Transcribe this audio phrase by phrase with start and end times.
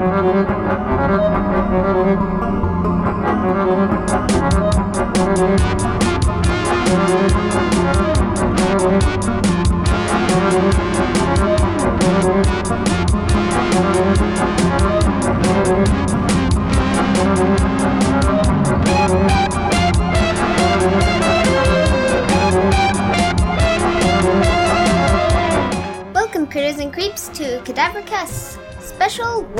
[0.00, 0.39] Thank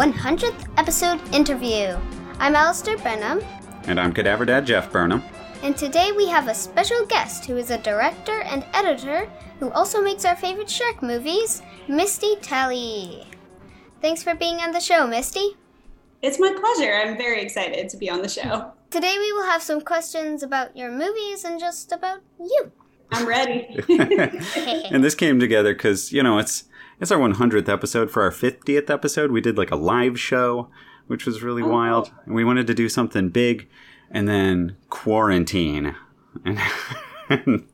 [0.01, 1.95] 100th episode interview.
[2.39, 3.43] I'm Alistair Benham,
[3.85, 5.23] And I'm Cadaver Dad Jeff Burnham.
[5.63, 10.01] and today we have a special guest who is a director and editor who also
[10.01, 13.27] makes our favorite shark movies, Misty Talley.
[14.01, 15.59] Thanks for being on the show, Misty.
[16.23, 16.95] It's my pleasure.
[16.95, 18.73] I'm very excited to be on the show.
[18.89, 22.73] Today we will have some questions about your movies and just about you.
[23.13, 23.67] I'm ready.
[24.91, 26.65] and this came together because you know it's
[27.01, 29.31] it's our 100th episode for our 50th episode.
[29.31, 30.69] We did like a live show,
[31.07, 33.69] which was really wild, and we wanted to do something big,
[34.11, 35.97] and then quarantine,
[36.45, 36.59] and,
[37.31, 37.67] and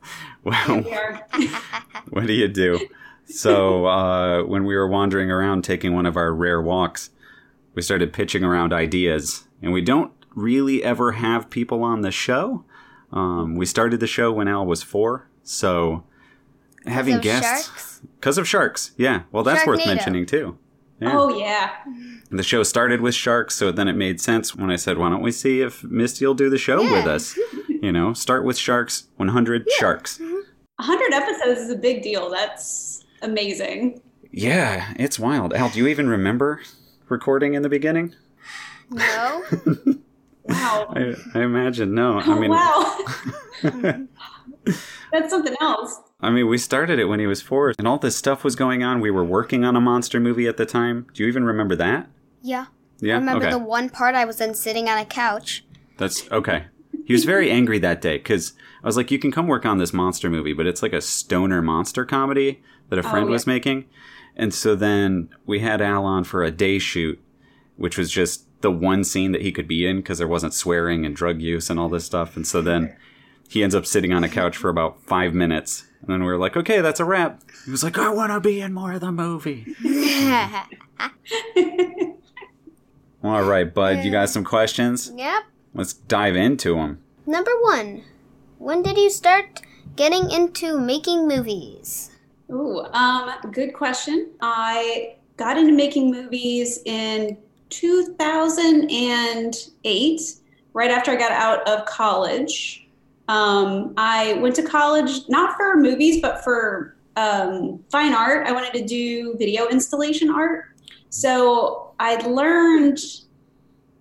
[0.45, 0.83] well,
[2.11, 2.87] what do you do?
[3.27, 7.11] So uh, when we were wandering around taking one of our rare walks,
[7.75, 12.65] we started pitching around ideas, and we don't really ever have people on the show.
[13.13, 16.05] Um, we started the show when Al was four, so
[16.87, 18.01] having of guests sharks?
[18.19, 18.93] because of sharks.
[18.97, 20.59] Yeah, well, that's worth mentioning too.
[21.01, 21.11] Yeah.
[21.19, 21.71] Oh yeah.
[22.31, 25.23] The show started with sharks, so then it made sense when I said, "Why don't
[25.23, 27.13] we see if Misty will do the show with Yeah.
[27.13, 27.39] us?"
[27.83, 30.17] You know, start with sharks, 100 sharks.
[30.19, 30.35] Mm-hmm.
[30.79, 32.31] 100 episodes is a big deal.
[32.31, 34.01] That's amazing.
[34.33, 35.53] Yeah, it's wild.
[35.53, 36.63] Al, do you even remember
[37.11, 38.15] recording in the beginning?
[38.91, 39.45] No?
[40.49, 40.93] Wow.
[40.95, 42.19] I, I imagine no.
[42.21, 44.07] I Oh, mean, wow.
[45.13, 46.01] That's something else.
[46.21, 48.83] I mean, we started it when he was four, and all this stuff was going
[48.83, 49.01] on.
[49.01, 51.07] We were working on a monster movie at the time.
[51.13, 52.09] Do you even remember that?
[52.41, 52.67] Yeah.
[53.01, 53.15] Yeah.
[53.15, 53.53] I remember okay.
[53.53, 55.65] the one part I was in sitting on a couch.
[55.99, 56.67] That's okay.
[57.05, 59.77] He was very angry that day because I was like, "You can come work on
[59.77, 63.33] this monster movie, but it's like a stoner monster comedy that a oh, friend yeah.
[63.33, 63.85] was making."
[64.37, 67.23] And so then we had Al on for a day shoot,
[67.77, 71.05] which was just the one scene that he could be in because there wasn't swearing
[71.05, 72.37] and drug use and all this stuff.
[72.37, 72.97] And so then
[73.49, 76.39] he ends up sitting on a couch for about five minutes, and then we were
[76.39, 79.01] like, "Okay, that's a wrap." He was like, "I want to be in more of
[79.01, 80.67] the movie." Yeah.
[83.23, 85.13] All right, bud, you got some questions?
[85.17, 85.45] yep.
[85.75, 87.01] Let's dive into them.
[87.27, 88.03] Number one,
[88.59, 89.61] when did you start
[89.97, 92.11] getting into making movies?
[92.51, 94.29] Ooh, um, good question.
[94.41, 97.37] I got into making movies in
[97.71, 100.33] 2008,
[100.73, 102.86] right after I got out of college.
[103.29, 108.47] Um, I went to college not for movies, but for um, fine art.
[108.47, 110.67] I wanted to do video installation art.
[111.11, 112.99] So I learned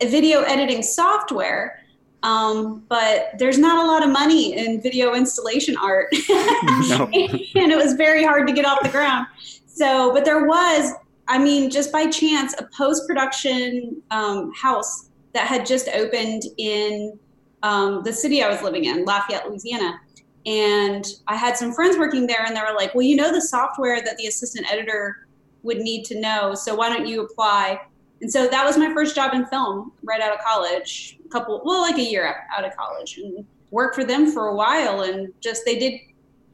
[0.02, 1.82] video editing software,
[2.24, 6.14] um, but there's not a lot of money in video installation art.
[6.88, 7.10] No.
[7.14, 9.28] and it was very hard to get off the ground.
[9.66, 10.92] So, but there was,
[11.28, 17.18] I mean, just by chance, a post production um, house that had just opened in
[17.64, 20.00] um, the city I was living in, Lafayette, Louisiana.
[20.46, 23.42] And I had some friends working there, and they were like, Well, you know, the
[23.42, 25.28] software that the assistant editor
[25.64, 26.54] would need to know.
[26.54, 27.82] So, why don't you apply?
[28.22, 31.62] And so that was my first job in film right out of college, a couple,
[31.66, 35.02] well, like a year out of college, and worked for them for a while.
[35.02, 36.00] And just they did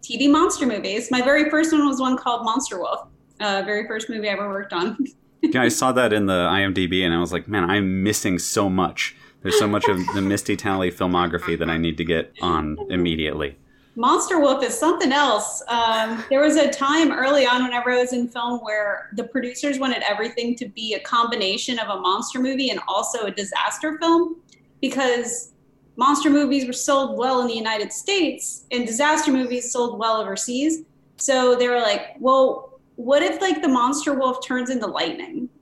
[0.02, 1.12] TV monster movies.
[1.12, 3.08] My very first one was one called Monster Wolf.
[3.40, 4.98] Uh, very first movie I ever worked on.
[5.42, 8.70] yeah, I saw that in the IMDb and I was like, man, I'm missing so
[8.70, 9.16] much.
[9.42, 13.58] There's so much of the Misty Talley filmography that I need to get on immediately.
[13.96, 15.62] Monster Wolf is something else.
[15.68, 19.80] Um, there was a time early on whenever I was in film where the producers
[19.80, 24.38] wanted everything to be a combination of a monster movie and also a disaster film
[24.80, 25.52] because
[25.98, 30.84] monster movies were sold well in the United States and disaster movies sold well overseas.
[31.18, 35.50] So they were like, well, what if like the monster wolf turns into lightning?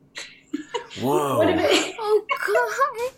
[1.02, 1.68] What if Whoa.
[1.70, 3.12] it, Oh god.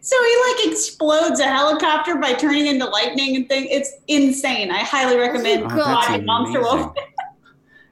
[0.00, 0.36] So he
[0.66, 3.66] like explodes a helicopter by turning into lightning and thing.
[3.70, 4.70] It's insane.
[4.70, 6.94] I highly recommend Oh, Oh, that's watching Monster Wolf.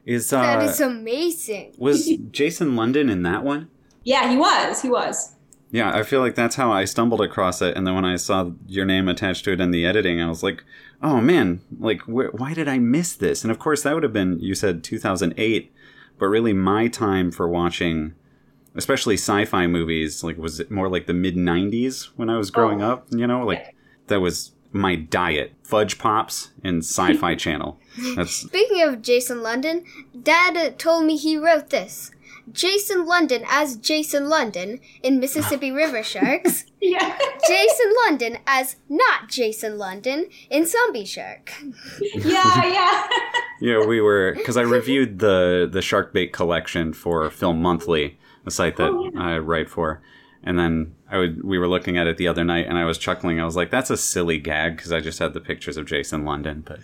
[0.05, 1.75] Is that uh is amazing.
[1.79, 3.69] was Jason London in that one?
[4.05, 4.82] Yeah, he was.
[4.82, 5.32] He was.
[5.71, 8.50] Yeah, I feel like that's how I stumbled across it, and then when I saw
[8.67, 10.65] your name attached to it in the editing, I was like,
[11.00, 14.12] "Oh man, like wh- why did I miss this?" And of course, that would have
[14.12, 15.73] been you said 2008,
[16.19, 18.15] but really my time for watching,
[18.75, 22.82] especially sci-fi movies, like was it more like the mid 90s when I was growing
[22.82, 22.93] Oh.
[22.93, 23.06] up.
[23.11, 23.75] You know, like
[24.08, 25.52] that was my diet.
[25.64, 27.78] Fudge Pops and Sci Fi Channel.
[28.17, 29.84] That's Speaking of Jason London,
[30.22, 32.11] Dad uh, told me he wrote this.
[32.52, 36.64] Jason London as Jason London in Mississippi River Sharks.
[36.81, 37.17] Yeah.
[37.46, 41.52] Jason London as not Jason London in Zombie Shark.
[42.14, 43.08] Yeah, yeah.
[43.62, 48.50] Yeah, we were because I reviewed the the shark bait collection for Film Monthly, a
[48.50, 49.20] site that Oh, yeah.
[49.22, 50.00] I write for,
[50.42, 52.98] and then I would we were looking at it the other night, and I was
[52.98, 53.40] chuckling.
[53.40, 56.25] I was like, "That's a silly gag," because I just had the pictures of Jason
[56.25, 56.81] London, but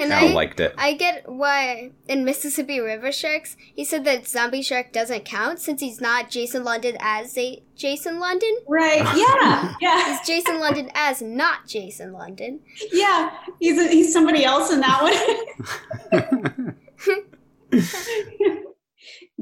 [0.00, 0.74] And Al I liked it.
[0.76, 5.80] I get why in Mississippi River Sharks he said that Zombie Shark doesn't count since
[5.80, 8.50] he's not Jason London as a Jason London.
[8.68, 9.00] Right.
[9.16, 9.74] Yeah.
[9.80, 10.08] Yeah.
[10.18, 12.60] He's Jason London as not Jason London.
[12.92, 13.30] Yeah.
[13.60, 15.02] He's a, he's somebody else in that
[16.10, 16.76] one.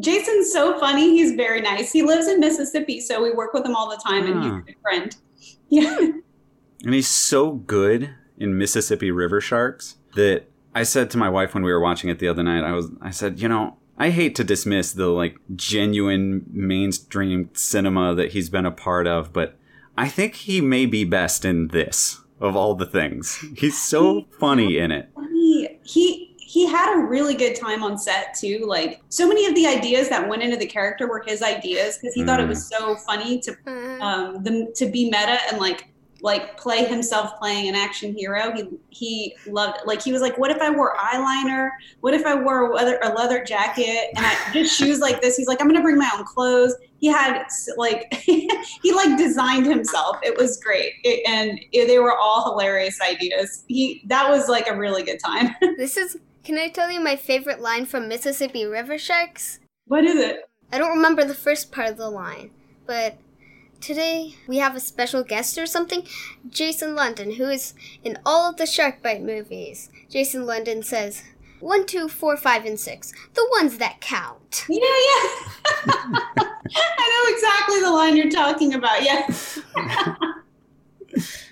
[0.01, 1.11] Jason's so funny.
[1.11, 1.93] He's very nice.
[1.93, 4.57] He lives in Mississippi, so we work with him all the time, and he's Ah.
[4.59, 5.17] a good friend.
[5.71, 5.99] Yeah.
[6.85, 11.63] And he's so good in Mississippi River Sharks that I said to my wife when
[11.63, 14.35] we were watching it the other night, I was I said, you know, I hate
[14.37, 19.57] to dismiss the like genuine mainstream cinema that he's been a part of, but
[19.97, 23.45] I think he may be best in this of all the things.
[23.57, 25.11] He's so funny in it.
[25.15, 25.81] funny.
[25.83, 28.65] He he had a really good time on set too.
[28.67, 32.15] Like so many of the ideas that went into the character were his ideas because
[32.15, 32.49] he thought it Mm.
[32.49, 35.89] was so funny to Uh, um the, to be meta and like
[36.21, 38.51] like play himself playing an action hero.
[38.57, 39.87] He he loved it.
[39.87, 41.69] Like he was like, what if I wore eyeliner?
[42.01, 45.37] What if I wore a leather, a leather jacket and I just shoes like this?
[45.37, 46.75] He's like, I'm gonna bring my own clothes.
[46.99, 47.45] He had
[47.77, 50.17] like he like designed himself.
[50.23, 53.65] It was great, it, and it, they were all hilarious ideas.
[53.69, 55.55] He that was like a really good time.
[55.77, 56.17] this is.
[56.45, 59.61] Can I tell you my favorite line from Mississippi River Sharks?
[59.87, 60.49] what is it?
[60.73, 62.51] I don't remember the first part of the line,
[62.87, 63.17] but
[63.81, 66.07] today we have a special guest or something.
[66.49, 67.75] Jason London, who is
[68.05, 69.91] in all of the Shark Bite movies.
[70.11, 71.23] Jason London says,
[71.61, 73.13] one, two, four, five, and six.
[73.35, 74.67] The ones that count.
[74.69, 74.85] Yeah, yeah.
[75.87, 79.03] I know exactly the line you're talking about.
[79.03, 79.27] Yeah.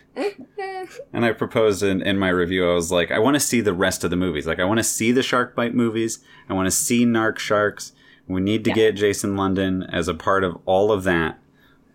[1.12, 3.74] And I proposed in, in my review, I was like, I want to see the
[3.74, 4.46] rest of the movies.
[4.46, 6.20] Like, I want to see the Shark Bite movies.
[6.48, 7.92] I want to see Narc Sharks.
[8.26, 8.74] We need to Yeah.
[8.76, 11.38] get Jason London as a part of all of that.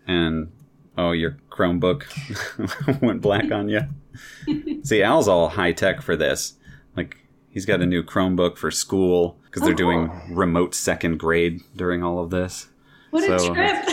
[0.06, 0.52] And,
[0.96, 2.04] oh, your Chromebook
[3.02, 3.82] went black on you.
[4.84, 6.54] see, Al's all high tech for this.
[6.96, 7.16] Like,
[7.50, 12.02] he's got a new Chromebook for school because they're Oh, doing remote second grade during
[12.02, 12.68] all of this.
[13.10, 13.91] What a trip.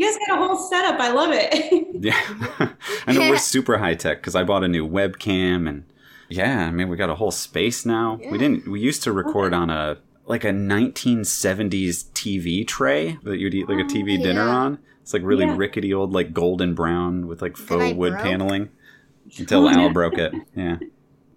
[0.00, 0.12] How cool.
[0.12, 1.00] You guys got a whole setup.
[1.00, 1.86] I love it.
[2.02, 2.18] Yeah.
[3.06, 5.84] I know we're super high tech because I bought a new webcam and
[6.30, 8.18] yeah, I mean we got a whole space now.
[8.30, 13.52] We didn't we used to record on a like a 1970s TV tray that you'd
[13.52, 14.56] eat like a oh, TV dinner Yeah.
[14.56, 14.78] on.
[15.02, 15.56] It's like really Yeah.
[15.58, 18.22] rickety old like golden brown with like faux wood broke?
[18.22, 18.70] paneling
[19.38, 20.32] until Oh, Al broke it.
[20.56, 20.78] Yeah.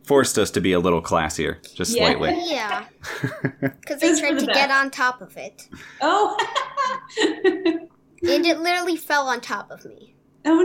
[0.06, 2.06] Forced us to be a little classier, just Yeah.
[2.06, 2.42] slightly.
[2.46, 2.86] Yeah.
[3.60, 5.68] Because It I tried the to get on top of it.
[6.02, 6.38] oh.
[8.24, 10.16] And it literally fell on top of me.
[10.46, 10.62] oh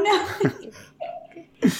[1.60, 1.70] no.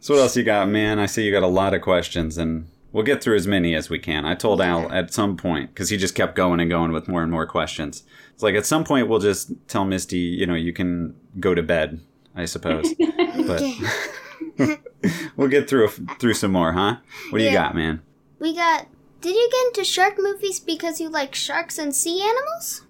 [0.00, 0.98] So what else you got, man?
[0.98, 3.90] I see you got a lot of questions, and we'll get through as many as
[3.90, 4.24] we can.
[4.24, 7.22] I told Al at some point because he just kept going and going with more
[7.22, 8.04] and more questions.
[8.32, 11.62] It's like at some point we'll just tell Misty, you know, you can go to
[11.62, 12.00] bed.
[12.36, 12.92] I suppose,
[13.46, 13.78] but Okay.
[15.36, 16.96] we'll get through through some more, huh?
[17.30, 18.02] What do you got, man?
[18.38, 18.86] We got.
[19.22, 22.82] Did you get into shark movies because you like sharks and sea animals?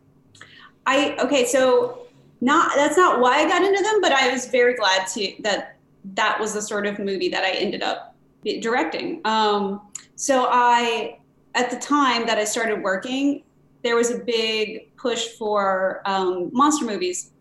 [0.84, 2.05] I okay, so
[2.40, 5.76] not that's not why I got into them, but I was very glad to that
[6.14, 8.14] that was the sort of movie that I ended up
[8.60, 9.20] directing.
[9.24, 9.82] Um,
[10.14, 11.18] so I,
[11.54, 13.42] at the time that I started working,
[13.82, 17.32] there was a big push for um, monster movies,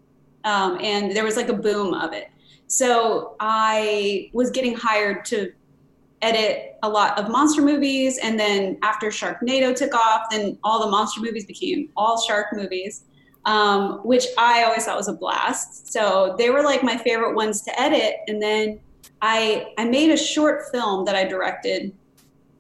[0.44, 2.30] um, and there was like a boom of it.
[2.68, 5.52] So I was getting hired to
[6.22, 10.90] edit a lot of monster movies, and then after Sharknado took off, then all the
[10.90, 13.04] monster movies became all shark movies
[13.46, 15.92] um, which I always thought was a blast.
[15.92, 18.16] So they were like my favorite ones to edit.
[18.28, 18.80] And then
[19.22, 21.94] I I made a short film that I directed,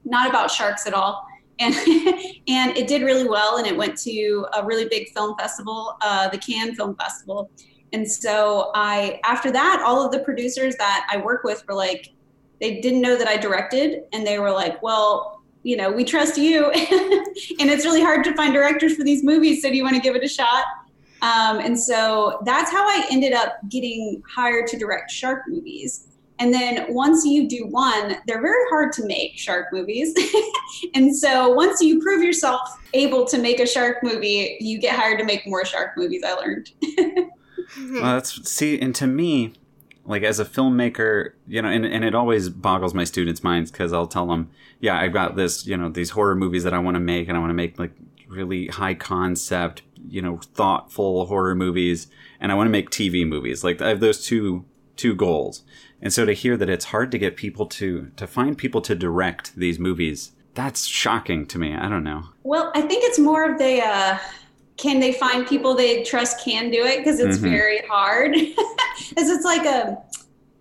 [0.03, 1.25] not about sharks at all,
[1.59, 1.73] and
[2.47, 3.57] and it did really well.
[3.57, 7.49] And it went to a really big film festival, uh, the Cannes Film Festival.
[7.93, 12.13] And so I after that, all of the producers that I work with were like,
[12.61, 15.33] they didn't know that I directed, and they were like, well.
[15.65, 19.61] You know, we trust you, and it's really hard to find directors for these movies.
[19.61, 20.63] So, do you want to give it a shot?
[21.21, 26.07] Um, and so that's how I ended up getting hired to direct shark movies.
[26.37, 30.13] And then once you do one, they're very hard to make shark movies.
[30.93, 32.61] and so once you prove yourself
[32.93, 36.23] able to make a shark movie, you get hired to make more shark movies.
[36.25, 36.71] I learned.
[37.91, 39.53] Well, that's see, and to me,
[40.05, 43.91] like as a filmmaker, you know, and, and it always boggles my students' minds because
[43.91, 46.95] I'll tell them, yeah, I've got this, you know, these horror movies that I want
[46.95, 47.91] to make, and I want to make like
[48.27, 52.07] really high concept, you know, thoughtful horror movies,
[52.39, 53.63] and I want to make TV movies.
[53.63, 55.63] Like I have those two two goals.
[56.01, 58.95] And so to hear that it's hard to get people to to find people to
[58.95, 61.73] direct these movies, that's shocking to me.
[61.73, 62.25] I don't know.
[62.43, 64.17] Well, I think it's more of the uh,
[64.77, 67.49] can they find people they trust can do it because it's Mhm.
[67.49, 68.35] very hard.
[69.09, 69.97] Because it's like a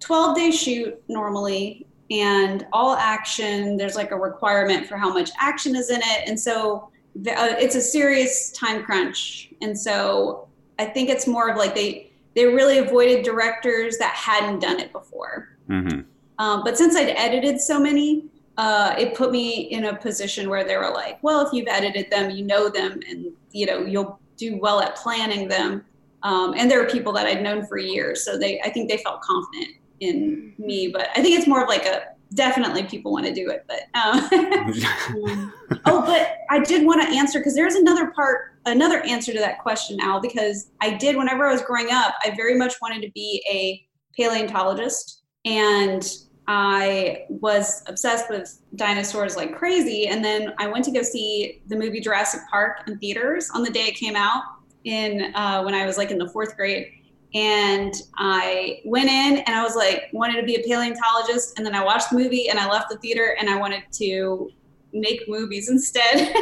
[0.01, 3.77] 12 day shoot normally and all action.
[3.77, 6.29] There's like a requirement for how much action is in it.
[6.29, 9.51] And so the, uh, it's a serious time crunch.
[9.63, 10.49] And so
[10.81, 14.93] I think it's more of like they, they really avoided directors that hadn't done it
[14.93, 15.49] before.
[15.69, 16.01] hmm
[16.39, 18.25] Um, but since I'd edited so many,
[18.57, 22.11] uh, it put me in a position where they were like, well, if you've edited
[22.11, 25.85] them, you know them, and you know you'll do well at planning them.
[26.23, 28.99] Um, and there were people that I'd known for years, so they, I think they
[28.99, 30.89] felt confident in me.
[30.89, 33.83] But I think it's more of like a definitely people want to do it, but.
[33.95, 34.29] Um,
[35.87, 39.59] oh, but I did want to answer because there's another part, another answer to that
[39.61, 40.21] question, Al.
[40.21, 43.87] Because I did whenever I was growing up, I very much wanted to be a
[44.17, 46.07] paleontologist, and
[46.47, 50.09] I was obsessed with dinosaurs like crazy.
[50.09, 53.71] And then I went to go see the movie Jurassic Park in theaters on the
[53.71, 54.43] day it came out
[54.85, 56.89] in uh, when I was like in the fourth grade.
[57.35, 61.59] And I went in and I was like, wanted to be a paleontologist.
[61.59, 64.51] And then I watched the movie and I left the theater and I wanted to
[64.93, 66.35] make movies instead.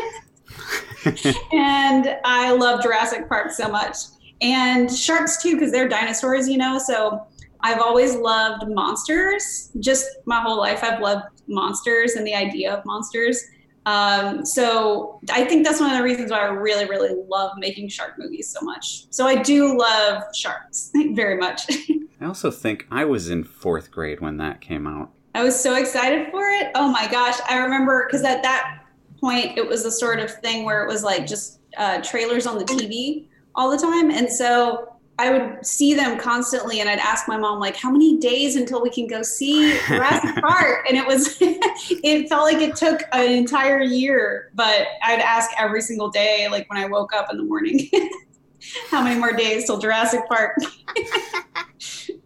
[1.52, 3.96] and I love Jurassic Park so much.
[4.42, 6.78] And sharks too, because they're dinosaurs, you know.
[6.78, 7.26] So
[7.62, 9.70] I've always loved monsters.
[9.80, 13.42] Just my whole life, I've loved monsters and the idea of monsters.
[13.84, 17.88] Um, so I think that's one of the reasons why I really, really love making
[17.88, 19.06] shark movies so much.
[19.10, 21.62] So I do love sharks very much.
[22.20, 25.10] I also think I was in fourth grade when that came out.
[25.34, 26.70] I was so excited for it.
[26.74, 27.36] Oh my gosh.
[27.48, 28.84] I remember because at that
[29.20, 32.58] point, it was the sort of thing where it was like just uh, trailers on
[32.58, 34.10] the TV all the time.
[34.10, 34.91] And so
[35.22, 38.82] I would see them constantly and I'd ask my mom, like, how many days until
[38.82, 40.84] we can go see Jurassic Park?
[40.88, 45.80] And it was, it felt like it took an entire year, but I'd ask every
[45.80, 47.88] single day, like when I woke up in the morning,
[48.90, 50.56] how many more days till Jurassic Park?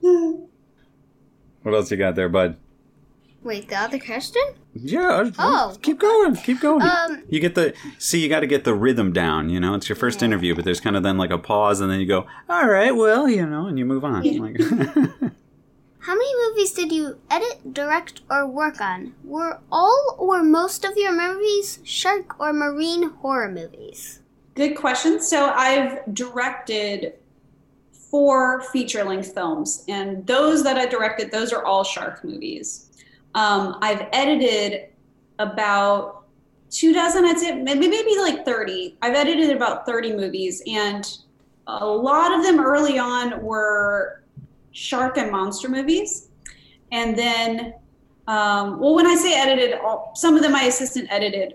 [0.00, 2.56] What else you got there, bud?
[3.42, 4.42] Wait, the other question?
[4.82, 5.30] Yeah.
[5.38, 6.36] Oh, keep going.
[6.36, 6.82] Keep going.
[6.82, 8.20] Um, you get the see.
[8.22, 9.48] You got to get the rhythm down.
[9.50, 10.26] You know, it's your first Yeah.
[10.26, 12.94] interview, but there's kind of then like a pause, and then you go, "All right,
[12.94, 14.24] well, you know," and you move on.
[14.24, 14.40] Yeah.
[14.40, 14.60] Like,
[15.98, 19.14] How many movies did you edit, direct, or work on?
[19.24, 24.20] Were all or most of your movies shark or marine horror movies?
[24.54, 25.20] Good question.
[25.20, 27.14] So I've directed
[27.92, 32.85] four feature length films, and those that I directed, those are all shark movies.
[33.36, 34.88] Um, I've edited
[35.38, 36.24] about
[36.70, 37.88] two dozen, I'd say, maybe,
[38.18, 38.96] like 30.
[39.02, 41.06] I've edited about 30 movies, and
[41.66, 44.24] a lot of them early on were
[44.72, 46.28] shark and monster movies.
[46.92, 47.74] And then,
[48.26, 51.54] um, well, when I say edited, all, some of them my assistant edited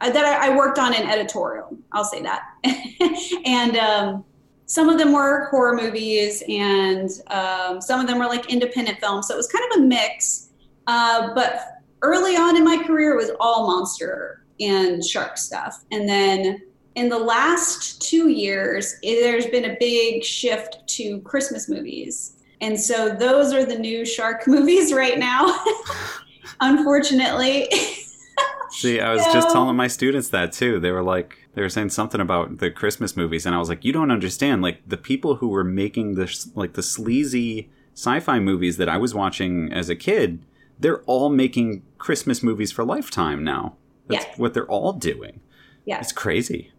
[0.00, 1.76] uh, that I, I worked on in editorial.
[1.92, 2.42] I'll say that.
[3.44, 4.24] and um,
[4.66, 9.28] some of them were horror movies, and um, some of them were like independent films.
[9.28, 10.50] So it was kind of a mix.
[10.86, 15.84] Uh, but early on in my career, it was all monster and shark stuff.
[15.90, 16.62] And then
[16.94, 22.36] in the last two years, there's been a big shift to Christmas movies.
[22.60, 25.64] And so those are the new shark movies right now,
[26.60, 27.68] unfortunately.
[28.70, 30.80] see, I was just telling my students that too.
[30.80, 33.84] They were like, they were saying something about the Christmas movies, and I was like,
[33.84, 34.62] you don't understand.
[34.62, 39.14] Like the people who were making this, like the sleazy sci-fi movies that I was
[39.14, 40.42] watching as a kid,
[40.82, 43.76] they're all making Christmas movies for Lifetime now.
[44.08, 44.34] That's Yeah.
[44.36, 45.40] what they're all doing.
[45.84, 46.00] Yeah.
[46.00, 46.70] It's crazy.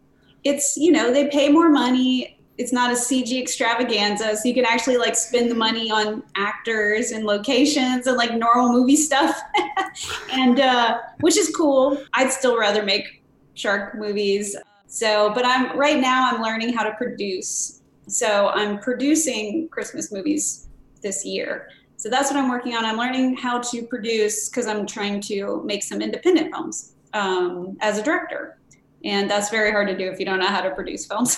[0.46, 4.66] it's you know they pay more money it's not a cg extravaganza so you can
[4.66, 9.40] actually like spend the money on actors and locations and like normal movie stuff
[10.34, 14.54] and uh which is cool i'd still rather make shark movies
[14.88, 20.68] so but i'm right now i'm learning how to produce so i'm producing christmas movies
[21.02, 21.70] this year
[22.04, 25.62] so that's what i'm working on i'm learning how to produce because i'm trying to
[25.64, 28.58] make some independent films um, as a director
[29.06, 31.38] and that's very hard to do if you don't know how to produce films.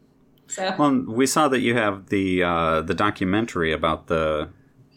[0.48, 4.48] so Well, we saw that you have the uh, the documentary about the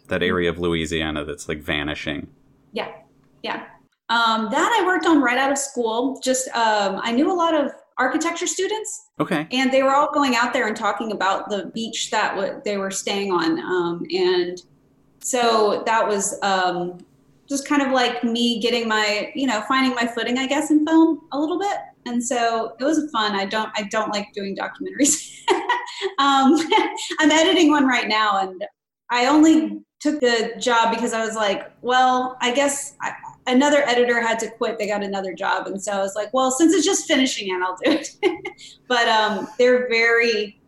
[0.07, 2.27] that area of Louisiana that's like vanishing.
[2.71, 2.89] yeah,
[3.43, 3.65] yeah.
[4.09, 6.19] Um, that I worked on right out of school.
[6.23, 9.47] Just um, I knew a lot of architecture students Okay.
[9.51, 12.77] and they were all going out there and talking about the beach that w- they
[12.77, 14.61] were staying on um, and
[15.25, 16.99] so that was um,
[17.49, 20.85] just kind of like me getting my you know finding my footing i guess in
[20.85, 21.77] film a little bit.
[22.07, 23.31] And so it was fun.
[23.33, 25.31] I don't i don't like doing documentaries.
[26.19, 26.55] Um,
[27.19, 28.63] i'm editing one right now and
[29.09, 33.13] i only took the job because i was like well i guess I,
[33.47, 34.77] another editor had to quit.
[34.77, 35.67] They got another job.
[35.67, 38.09] And so i was like well since it's just finishing it i'll do it.
[38.87, 40.59] But um, they're very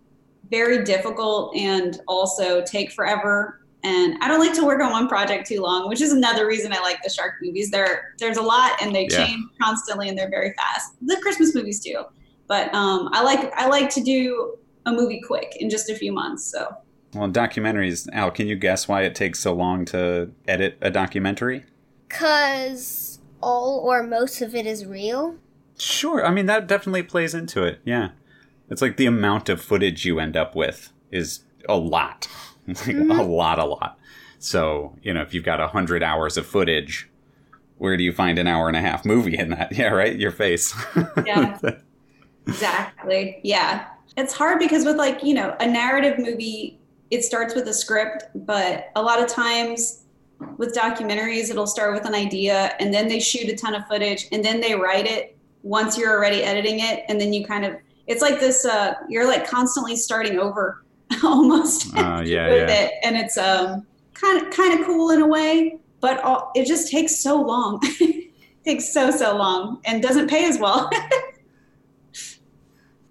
[0.50, 5.48] very difficult and also take forever and i don't like to work on one project
[5.48, 8.72] too long which is another reason i like the shark movies there there's a lot
[8.82, 9.26] and they Yeah.
[9.26, 12.04] change constantly and they're very fast the christmas movies too
[12.48, 16.12] but um, i like i like to do a movie quick in just a few
[16.14, 16.62] months so
[17.14, 18.08] Well, documentaries.
[18.14, 21.64] Al, can you guess why it takes so long to edit a documentary?
[22.10, 25.36] Cause all or most of it is real.
[25.78, 26.26] Sure.
[26.26, 27.80] I mean, that definitely plays into it.
[27.86, 28.10] Yeah.
[28.70, 32.28] It's like the amount of footage you end up with is a lot.
[32.86, 33.98] Like a lot, a lot.
[34.40, 37.10] So, you know, if you've got 100 hours of footage,
[37.78, 39.72] where do you find an hour and a half movie in that?
[39.78, 40.18] Yeah, right?
[40.18, 40.76] Your face.
[41.26, 41.58] Yeah.
[42.48, 43.42] Exactly.
[43.44, 43.88] Yeah.
[44.16, 46.80] It's hard because with like, you know, a narrative movie,
[47.12, 50.06] it starts with a script, but a lot of times
[50.58, 54.28] with documentaries, it'll start with an idea and then they shoot a ton of footage
[54.32, 57.04] and then they write it once you're already editing it.
[57.10, 57.76] And then you kind of,
[58.08, 60.86] it's like this, uh, you're like constantly starting over
[61.24, 62.82] almost Uh, yeah, with yeah.
[62.86, 62.94] it.
[63.04, 66.92] And it's, um, kind of, kind of cool in a way, but all, it just
[66.92, 67.82] takes so long.
[68.66, 70.90] takes so, so long and doesn't pay as well.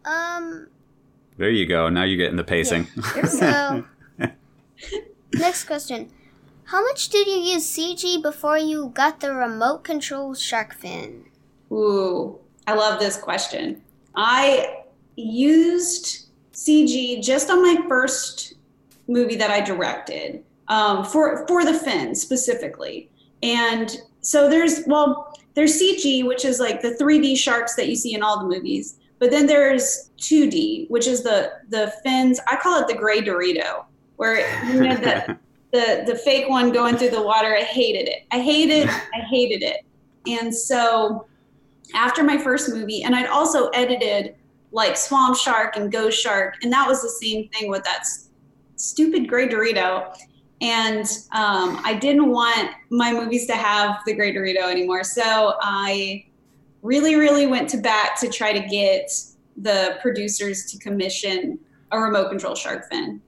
[0.04, 0.68] Um.
[1.36, 1.88] There you go.
[1.88, 2.86] Now you're getting the pacing.
[3.26, 3.84] So,
[5.34, 6.10] next question:
[6.66, 11.24] How much did you use CG before you got the remote control shark fin?
[11.72, 12.38] Ooh,
[12.68, 13.82] I love this question.
[14.14, 14.84] I
[15.16, 16.25] used
[16.56, 18.54] CG just on my first
[19.08, 23.10] movie that I directed um, for for the fin specifically,
[23.42, 28.14] and so there's well there's CG which is like the 3D sharks that you see
[28.14, 32.40] in all the movies, but then there's 2D which is the the fins.
[32.48, 33.84] I call it the gray Dorito,
[34.16, 35.38] where you know the
[35.72, 37.54] the the fake one going through the water.
[37.54, 38.24] I hated it.
[38.32, 39.84] I hated I hated it,
[40.26, 41.26] and so
[41.94, 44.36] after my first movie, and I'd also edited
[44.72, 48.04] like Swamp Shark and Ghost Shark, and that was the same thing with that
[48.76, 50.14] stupid gray Dorito.
[50.60, 56.24] And um, I didn't want my movies to have the gray Dorito anymore, so I
[56.82, 59.10] really, really went to bat to try to get
[59.56, 61.58] the producers to commission
[61.92, 63.20] a remote control shark fin.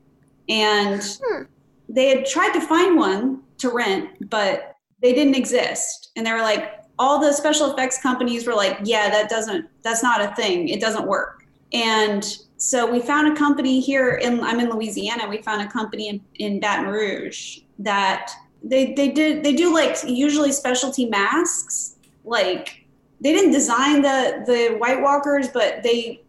[0.48, 1.42] And Hmm.
[1.88, 6.11] they had tried to find one to rent, but they didn't exist.
[6.16, 10.03] And they were like, all the special effects companies were like, yeah, that doesn't, that's
[10.03, 10.69] not a thing.
[10.69, 11.45] It doesn't work.
[11.73, 12.25] And
[12.57, 15.29] so we found a company here in, I'm in Louisiana.
[15.29, 18.33] We found a company in, in Baton Rouge that
[18.63, 21.97] they, they did, they do like usually specialty masks.
[22.25, 22.85] Like
[23.21, 26.23] they didn't design the, the White Walkers, but they,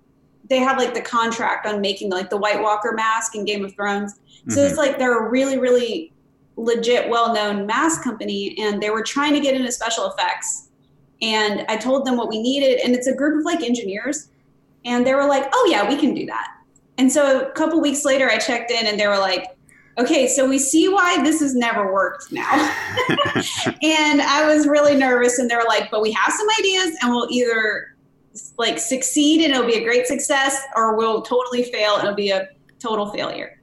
[0.49, 3.73] they have like the contract on making like the White Walker mask in Game of
[3.73, 4.19] Thrones.
[4.49, 4.79] So it's mm-hmm.
[4.79, 6.13] like they're really, really
[6.63, 10.69] legit, well known mask company, and they were trying to get into special effects.
[11.21, 14.29] And I told them what we needed, and it's a group of like engineers,
[14.85, 16.47] and they were like, "Oh yeah, we can do that."
[16.97, 19.45] And so a couple weeks later, I checked in, and they were like,
[19.97, 22.51] "Okay, so we see why this has never worked now."
[23.81, 27.11] and I was really nervous, and they were like, "But we have some ideas, and
[27.11, 27.95] we'll either
[28.57, 32.31] like succeed and it'll be a great success, or we'll totally fail and it'll be
[32.31, 32.47] a
[32.79, 33.58] total failure."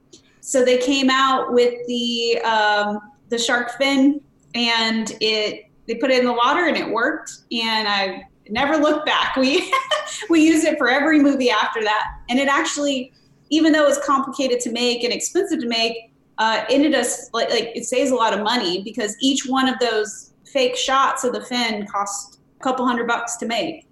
[0.47, 4.21] So they came out with the um, the shark fin,
[4.55, 7.39] and it they put it in the water and it worked.
[7.51, 9.35] And I never looked back.
[9.35, 9.73] We
[10.29, 13.11] we used it for every movie after that, and it actually,
[13.49, 17.73] even though it's complicated to make and expensive to make, uh, ended us like like
[17.75, 21.41] it saves a lot of money because each one of those fake shots of the
[21.41, 23.85] fin cost a couple hundred bucks to make.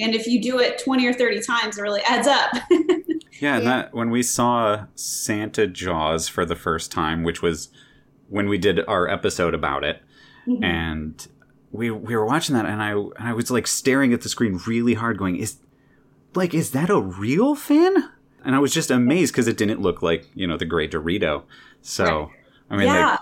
[0.00, 2.50] And if you do it 20 or 30 times, it really adds up.
[3.40, 7.68] Yeah, and that when we saw Santa Jaws for the first time, which was
[8.28, 10.02] when we did our episode about it,
[10.46, 10.62] Mhm.
[10.64, 11.26] and
[11.72, 14.60] we we were watching that, and I and I was like staring at the screen
[14.66, 15.56] really hard, going, "Is
[16.34, 18.08] like is that a real fin?"
[18.44, 21.42] And I was just amazed because it didn't look like you know the Great Dorito.
[21.82, 22.30] So
[22.70, 23.10] I mean, yeah.
[23.10, 23.20] like,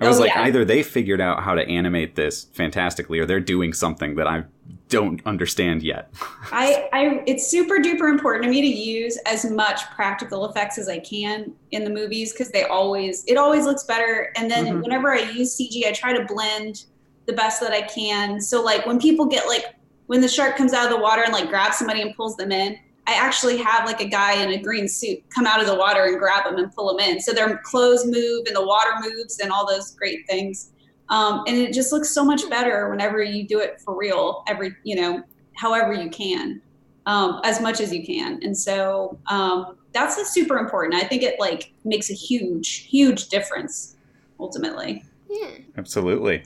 [0.00, 0.42] I was Oh, like, yeah.
[0.42, 4.44] either they figured out how to animate this fantastically, or they're doing something that I
[4.88, 6.12] don't understand yet.
[6.52, 10.88] I, I it's super duper important to me to use as much practical effects as
[10.88, 14.32] I can in the movies because they always it always looks better.
[14.36, 14.82] And then Mhm.
[14.82, 16.84] whenever I use CG, I try to blend
[17.26, 18.40] the best that I can.
[18.40, 19.64] So like when people get like
[20.06, 22.50] when the shark comes out of the water and like grabs somebody and pulls them
[22.50, 25.74] in, I actually have like a guy in a green suit come out of the
[25.74, 27.20] water and grab them and pull them in.
[27.20, 30.70] So their clothes move and the water moves and all those great things.
[31.10, 34.44] Um, and it just looks so much better whenever you do it for real.
[34.46, 35.22] Every you know,
[35.54, 36.60] however you can,
[37.06, 38.40] um, as much as you can.
[38.42, 41.02] And so um, that's super important.
[41.02, 43.96] I think it like makes a huge, huge difference
[44.38, 45.04] ultimately.
[45.28, 45.50] Yeah.
[45.76, 46.44] Absolutely.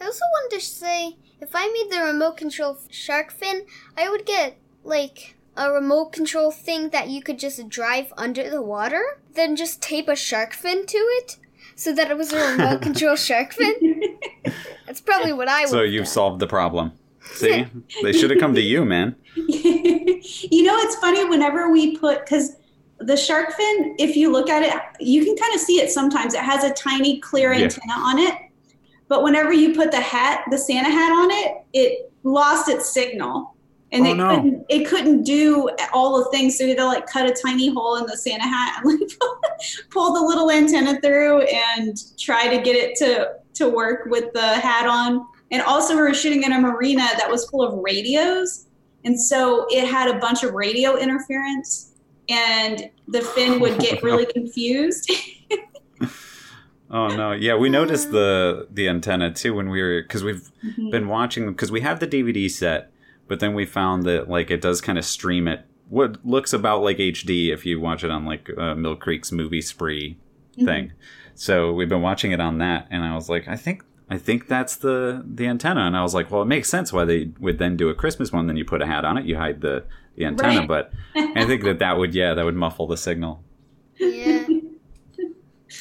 [0.00, 3.66] I also wanted to say if I made the remote control shark fin,
[3.96, 8.62] I would get like a remote control thing that you could just drive under the
[8.62, 11.36] water, then just tape a shark fin to it
[11.78, 14.18] so that it was a remote control shark fin.
[14.84, 15.68] That's probably what I would.
[15.70, 16.92] So you've solved the problem.
[17.34, 17.66] See,
[18.02, 19.14] they should have come to you, man.
[19.36, 22.56] you know, it's funny whenever we put because
[22.98, 26.34] the shark fin, if you look at it, you can kind of see it sometimes.
[26.34, 27.64] It has a tiny clear Yeah.
[27.64, 28.34] antenna on it,
[29.06, 33.54] but whenever you put the hat, the Santa hat on it, it lost its signal.
[33.90, 34.36] And Oh, it no.
[34.36, 36.58] couldn't it couldn't do all the things.
[36.58, 39.10] So you had to like cut a tiny hole in the Santa hat and like
[39.90, 44.54] pull the little antenna through and try to get it to to work with the
[44.56, 45.26] hat on.
[45.50, 48.66] And also we were shooting in a marina that was full of radios.
[49.04, 51.92] And so it had a bunch of radio interference
[52.28, 55.10] and the fin would get really confused.
[56.90, 60.90] Oh no, yeah, we noticed the the antenna too when we were because we've mm-hmm.
[60.90, 62.90] been watching them because we have the DVD set,
[63.28, 66.82] but then we found that like it does kind of stream it what looks about
[66.82, 70.18] like HD if you watch it on like uh, Mill Creek's movie spree
[70.62, 70.92] thing.
[71.34, 74.48] So we've been watching it on that, and I was like, I think I think
[74.48, 77.58] that's the the antenna, and I was like, well, it makes sense why they would
[77.58, 78.46] then do a Christmas one.
[78.48, 79.84] Then you put a hat on it, you hide the
[80.16, 80.68] the antenna, Right.
[80.68, 83.42] but I think that that would yeah that would muffle the signal.
[83.98, 84.46] Yeah.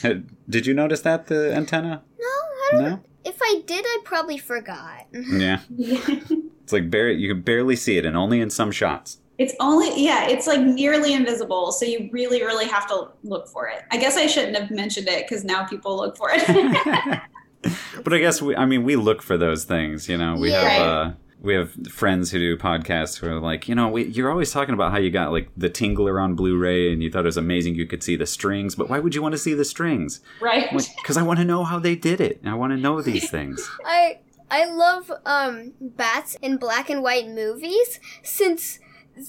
[0.04, 0.16] Uh,
[0.50, 2.04] Did you notice that the antenna?
[2.20, 2.84] No, I don't.
[2.84, 3.00] No.
[3.28, 5.06] If I did, I probably forgot.
[5.14, 5.60] Yeah.
[5.78, 9.20] It's like bare you can barely see it, and only in some shots.
[9.38, 13.68] It's only yeah, it's like nearly invisible, so you really, really have to look for
[13.68, 13.84] it.
[13.92, 16.42] I guess I shouldn't have mentioned it because now people look for it.
[18.04, 20.10] but I guess we, I mean, we look for those things.
[20.10, 20.62] You know, we Yeah.
[20.70, 21.12] have uh,
[21.42, 24.74] we have friends who do podcasts who are like, you know, we, you're always talking
[24.74, 27.76] about how you got like the Tingler on Blu-ray, and you thought it was amazing
[27.76, 30.20] you could see the strings, but why would you want to see the strings?
[30.42, 30.70] right?
[30.72, 32.42] Because I want to know how they did it.
[32.46, 33.70] I want to know these things.
[33.86, 34.20] I
[34.50, 38.80] I love um bats in black and white movies since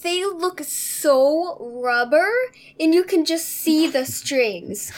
[0.03, 2.29] they look so rubber
[2.79, 4.93] and you can just see the strings.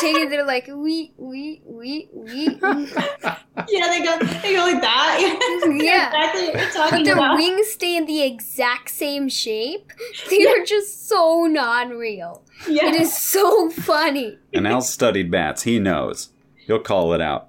[0.00, 5.64] Taking they're like we we we we yeah, they go they go like that.
[5.80, 6.06] Yeah.
[6.08, 7.36] exactly what you're but their about.
[7.36, 9.92] wings stay in the exact same shape.
[10.30, 12.42] They are just so non-real.
[12.68, 12.86] yeah.
[12.88, 14.38] It is so funny.
[14.52, 15.62] And Al studied bats.
[15.62, 16.30] He knows.
[16.66, 17.48] He'll call it out.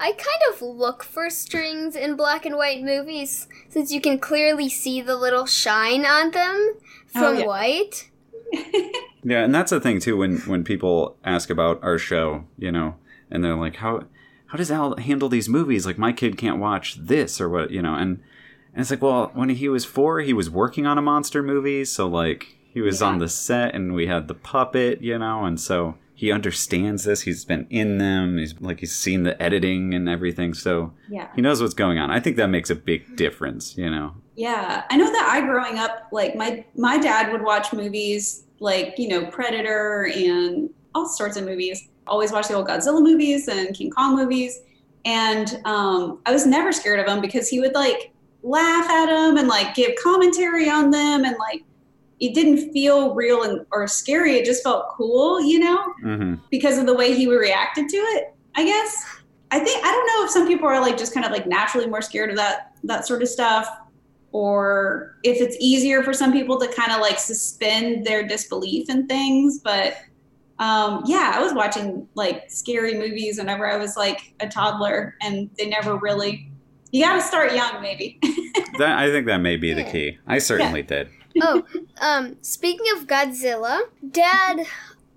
[0.00, 4.68] I kind of look for strings in black and white movies since you can clearly
[4.68, 6.80] see the little shine on them oh,
[7.12, 7.46] from Oh, yeah.
[7.46, 8.10] white.
[9.26, 12.96] Yeah, and that's the thing too when when people ask about our show, you know,
[13.30, 14.02] and they're like, "How
[14.48, 15.86] how does Al handle these movies?
[15.86, 18.20] Like my kid can't watch this or what, you know?" And
[18.74, 21.86] and it's like, well, when he was four, he was working on a monster movie,
[21.86, 23.06] so like he was Yeah.
[23.06, 27.22] on the set, and we had the puppet, you know, and so he understands this.
[27.22, 28.38] He's been in them.
[28.38, 31.28] He's like he's seen the editing and everything, so yeah.
[31.34, 32.10] he knows what's going on.
[32.10, 34.14] I think that makes a big difference, you know.
[34.36, 38.94] Yeah, I know that I growing up, like my my dad would watch movies like
[38.96, 41.88] you know Predator and all sorts of movies.
[42.06, 44.60] Always watch the old Godzilla movies and King Kong movies,
[45.04, 48.12] and um, I was never scared of him because he would like
[48.44, 51.64] laugh at them and like give commentary on them, and like
[52.20, 54.36] it didn't feel real and or scary.
[54.36, 58.34] It just felt cool, you know hmm because of the way he reacted to it
[58.54, 59.04] i guess
[59.50, 61.86] i think i don't know if some people are like just kind of like naturally
[61.86, 63.68] more scared of that that sort of stuff
[64.32, 69.06] or if it's easier for some people to kind of like suspend their disbelief in
[69.06, 69.96] things but
[70.58, 75.50] um yeah i was watching like scary movies whenever i was like a toddler and
[75.58, 76.50] they never really
[76.92, 78.20] you got to start young maybe
[78.78, 80.18] That I think that may be the key.
[80.26, 81.08] I certainly did.
[81.40, 81.62] Oh,
[82.00, 84.66] um, speaking of Godzilla, Dad,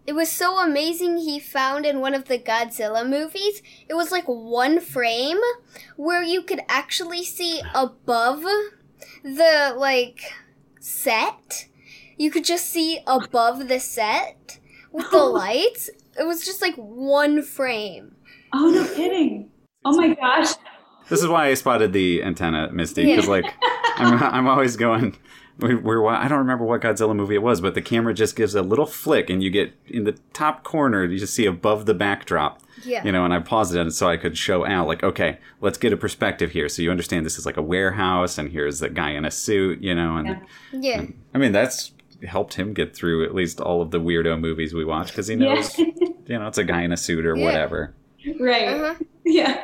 [0.06, 4.26] it was so amazing he found in one of the Godzilla movies, it was like
[4.26, 5.40] one frame
[5.96, 8.44] where you could actually see above
[9.24, 10.22] the, like,
[10.80, 11.68] set.
[12.18, 14.60] You could just see above the set
[14.92, 15.90] with the lights.
[16.20, 18.16] It was just like one frame.
[18.54, 19.50] oh no kidding
[19.86, 20.54] oh my gosh
[21.10, 23.16] This is why I spotted the antenna, Misty, Yeah.
[23.18, 23.46] because like
[23.98, 25.16] I'm, I'm always going.
[25.60, 28.56] We, we're I don't remember what Godzilla movie it was, but the camera just gives
[28.56, 31.04] a little flick, and you get in the top corner.
[31.06, 32.62] You just see above the backdrop.
[32.84, 33.04] Yeah.
[33.04, 35.92] You know, and I paused it so I could show Al, like, okay, let's get
[35.94, 39.12] a perspective here, so you understand this is like a warehouse, and here's the guy
[39.12, 39.82] in a suit.
[39.82, 40.40] You know, and Yeah.
[40.74, 41.06] Yeah.
[41.34, 41.92] I mean that's
[42.28, 45.36] helped him get through at least all of the weirdo movies we watch because he
[45.36, 45.54] Yeah.
[45.56, 45.94] knows, you
[46.28, 47.46] know, it's a guy in a suit or Yeah.
[47.46, 47.94] whatever.
[48.40, 48.68] right.
[48.68, 48.96] Uh-huh.
[49.24, 49.64] Yeah.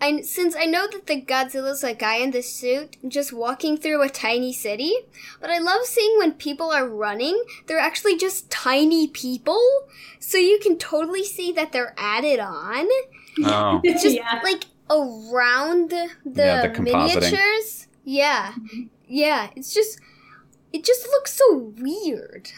[0.00, 4.02] And since I know that the Godzilla's a guy in the suit just walking through
[4.02, 4.92] a tiny city,
[5.40, 9.60] but I love seeing when people are running, they're actually just tiny people.
[10.20, 12.86] So you can totally see that they're added on.
[13.44, 14.40] Oh, It's just yeah.
[14.44, 17.88] like around the, Yeah, the miniatures.
[18.04, 18.52] Yeah.
[19.08, 19.48] Yeah.
[19.56, 19.98] It's just
[20.72, 22.50] it just looks so weird.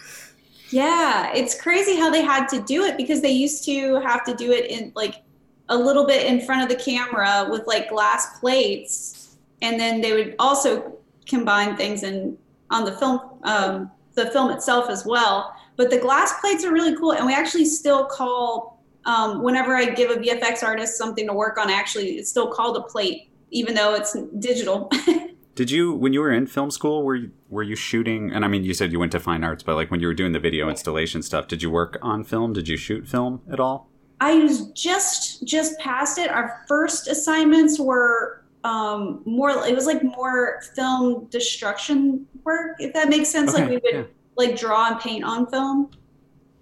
[0.70, 4.34] Yeah, it's crazy how they had to do it because they used to have to
[4.34, 5.22] do it in like
[5.68, 10.12] a little bit in front of the camera with like glass plates, and then they
[10.12, 12.36] would also combine things in
[12.70, 15.54] on the film, um, the film itself as well.
[15.76, 19.86] But the glass plates are really cool, and we actually still call um, whenever I
[19.86, 21.70] give a VFX artist something to work on.
[21.70, 24.90] Actually, it's still called a plate, even though it's digital.
[25.54, 28.30] Did you, when you were in film school, were you, were you shooting?
[28.32, 30.14] And I mean, you said you went to fine arts, but like when you were
[30.14, 32.52] doing the video installation stuff, did you work on film?
[32.52, 33.90] Did you shoot film at all?
[34.20, 36.30] I was just just past it.
[36.30, 39.50] Our first assignments were um, more.
[39.50, 43.54] It was like more film destruction work, if that makes sense.
[43.54, 44.02] like we would yeah.
[44.36, 45.90] like draw and paint on film.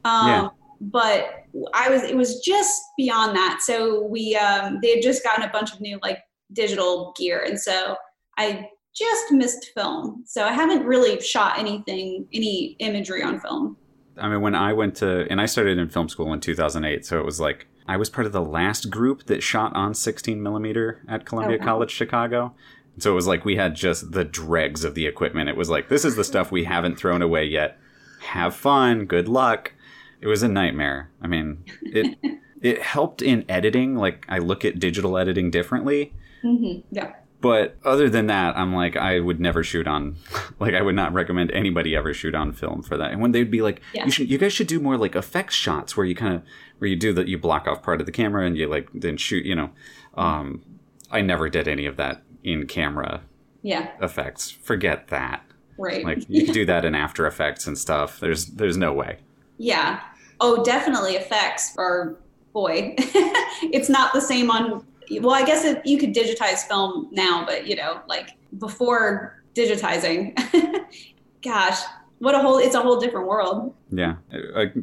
[0.04, 0.48] Um, Yeah.
[0.78, 2.02] But I was.
[2.02, 3.60] It was just beyond that.
[3.62, 6.18] So we um, they had just gotten a bunch of new like
[6.52, 7.96] digital gear, and so
[8.36, 10.24] I just missed film.
[10.26, 13.76] So I haven't really shot anything, any imagery on film.
[14.18, 17.18] I mean, when I went to, and I started in film school in 2008, so
[17.18, 21.02] it was like I was part of the last group that shot on 16 millimeter
[21.08, 21.64] at Columbia Oh, wow.
[21.66, 22.54] College Chicago.
[22.98, 25.48] So it was like we had just the dregs of the equipment.
[25.50, 27.78] It was like, this is the stuff we haven't thrown away yet.
[28.20, 29.04] Have fun.
[29.04, 29.72] Good luck.
[30.20, 31.10] It was a nightmare.
[31.20, 32.18] I mean, it
[32.62, 33.96] it helped in editing.
[33.96, 36.14] Like I look at digital editing differently.
[36.42, 37.12] hmm Yeah.
[37.46, 40.16] But other than that, I'm like, I would never shoot on,
[40.58, 43.12] like, I would not recommend anybody ever shoot on film for that.
[43.12, 44.04] And when they'd be like, Yeah.
[44.04, 46.42] you should, you guys should do more like effects shots where you kind of,
[46.78, 49.16] where you do that, you block off part of the camera and you like then
[49.16, 49.70] shoot, you know.
[50.16, 50.62] Um,
[51.10, 53.22] I never did any of that in camera
[53.62, 53.90] Yeah.
[54.02, 54.50] effects.
[54.50, 55.42] Forget that.
[55.78, 56.04] Right.
[56.04, 58.20] Like you can do that in After Effects and stuff.
[58.20, 59.18] There's, there's no way.
[59.58, 60.00] Yeah.
[60.40, 62.16] Oh, definitely effects are
[62.52, 62.94] boy.
[62.98, 64.84] it's not the same on.
[65.10, 70.34] Well, I guess it, you could digitize film now, but you know, like before digitizing,
[71.42, 71.80] gosh,
[72.18, 72.58] what a whole!
[72.58, 73.74] It's a whole different world.
[73.90, 74.16] Yeah.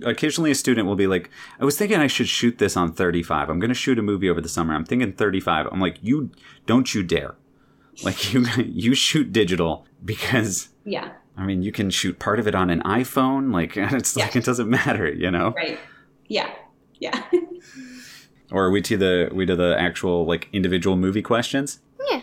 [0.06, 3.50] Occasionally, a student will be like, I was thinking I should shoot this on 35.
[3.50, 4.74] I'm going to shoot a movie over the summer.
[4.74, 5.68] I'm thinking 35.
[5.72, 6.30] I'm like, you
[6.66, 7.36] don't you dare.
[8.04, 11.12] Like, you, you shoot digital because, Yeah.
[11.38, 13.54] I mean, you can shoot part of it on an iPhone.
[13.54, 15.52] Like, it's like, it doesn't matter, you know?
[15.56, 15.78] Right.
[16.28, 16.50] Yeah.
[17.00, 17.22] Yeah.
[18.54, 21.82] Or are we to the, we to the actual, like, individual movie questions?
[22.10, 22.22] Yeah.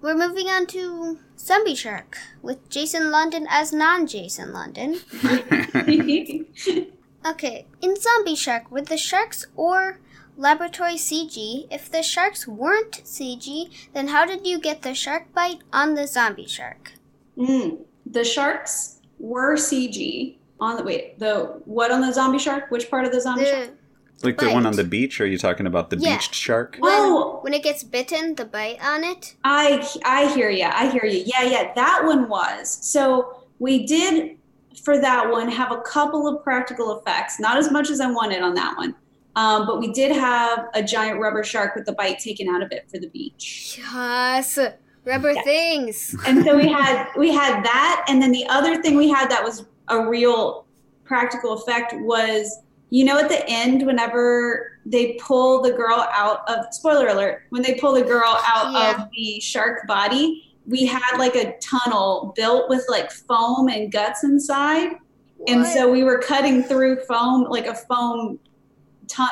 [0.00, 5.00] We're moving on to Zombie Shark with Jason London as non Jason London.
[7.26, 9.98] Okay, in Zombie Shark, were the sharks or
[10.36, 11.66] laboratory CG?
[11.72, 16.06] If the sharks weren't CG, then how did you get the shark bite on the
[16.06, 16.92] zombie shark?
[17.36, 17.78] Mm.
[18.04, 21.18] The sharks were CG on the wait.
[21.18, 22.70] The what on the zombie shark?
[22.70, 23.70] Which part of the zombie shark?
[24.20, 25.20] The, Like the one on the beach?
[25.20, 26.14] Are you talking about the Yeah.
[26.16, 26.76] beached shark?
[26.80, 27.38] when, Oh.
[27.42, 29.34] when it gets bitten, the bite on it?
[29.44, 30.64] I I hear you.
[30.64, 31.22] I hear you.
[31.26, 31.72] Yeah, yeah.
[31.74, 32.78] That one was.
[32.80, 34.36] So we did
[34.82, 37.38] for that one have a couple of practical effects.
[37.38, 38.94] Not as much as I wanted on that one,
[39.36, 42.72] um, but we did have a giant rubber shark with the bite taken out of
[42.72, 43.78] it for the beach.
[43.92, 44.58] Yes,
[45.04, 45.44] rubber Yes.
[45.44, 46.16] things.
[46.26, 49.44] And so we had we had that, and then the other thing we had that
[49.44, 50.64] was a real
[51.04, 52.58] practical effect was
[52.90, 57.62] you know at the end whenever they pull the girl out of spoiler alert when
[57.62, 59.02] they pull the girl out Yeah.
[59.02, 64.24] of the shark body we had like a tunnel built with like foam and guts
[64.24, 64.96] inside.
[65.48, 68.38] And so we were cutting through foam like a foam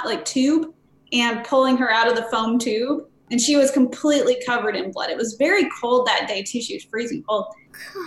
[0.05, 0.73] like tube
[1.13, 3.07] and pulling her out of the foam tube.
[3.31, 5.11] And she was completely covered in blood.
[5.11, 6.61] It was very cold that day too.
[6.61, 7.47] She was freezing cold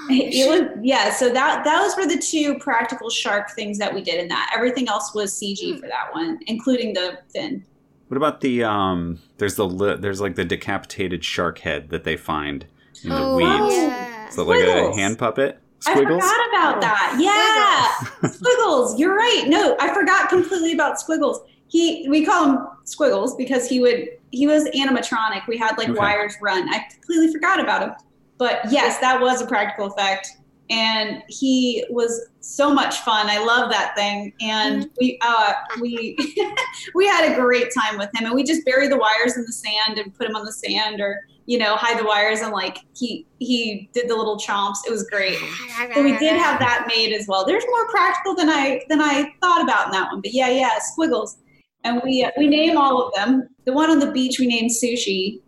[0.09, 4.19] it was yeah so that those were the two practical shark things that we did
[4.19, 4.51] in that.
[4.55, 5.79] Everything else was cg Hmm.
[5.79, 7.65] for that one including the fin.
[8.07, 12.15] What about the, um, there's the, li- there's like the decapitated shark head that they
[12.15, 12.65] find
[13.03, 13.75] in the oh, weeds.
[13.75, 14.29] yeah.
[14.29, 15.59] Is it like a hand puppet?
[15.85, 16.17] i forgot
[16.49, 17.17] about that.
[17.19, 18.29] Yeah.
[18.31, 18.97] Squiggles.
[18.97, 19.43] You're right.
[19.47, 21.41] No i forgot completely about squiggles.
[21.67, 25.45] He we call him squiggles because he would he was animatronic.
[25.47, 25.99] We had like Okay.
[25.99, 26.67] wires run.
[26.69, 27.91] I completely forgot about him
[28.37, 30.27] but yes that was a practical effect
[30.69, 33.29] and he was so much fun.
[33.29, 34.89] I love that thing, and Mhm.
[34.99, 36.17] we uh, we
[36.93, 39.51] we had a great time with him, and we just bury the wires in the
[39.53, 42.79] sand and put him on the sand, or you know, hide the wires, and like
[42.97, 44.79] he he did the little chomps.
[44.85, 45.37] It was great.
[45.95, 47.45] So we did have that made as well.
[47.45, 50.79] There's more practical than I than I thought about in that one, but yeah, yeah,
[50.81, 51.37] squiggles,
[51.85, 53.47] and we uh, we name all of them.
[53.63, 55.39] The one on the beach we named Sushi.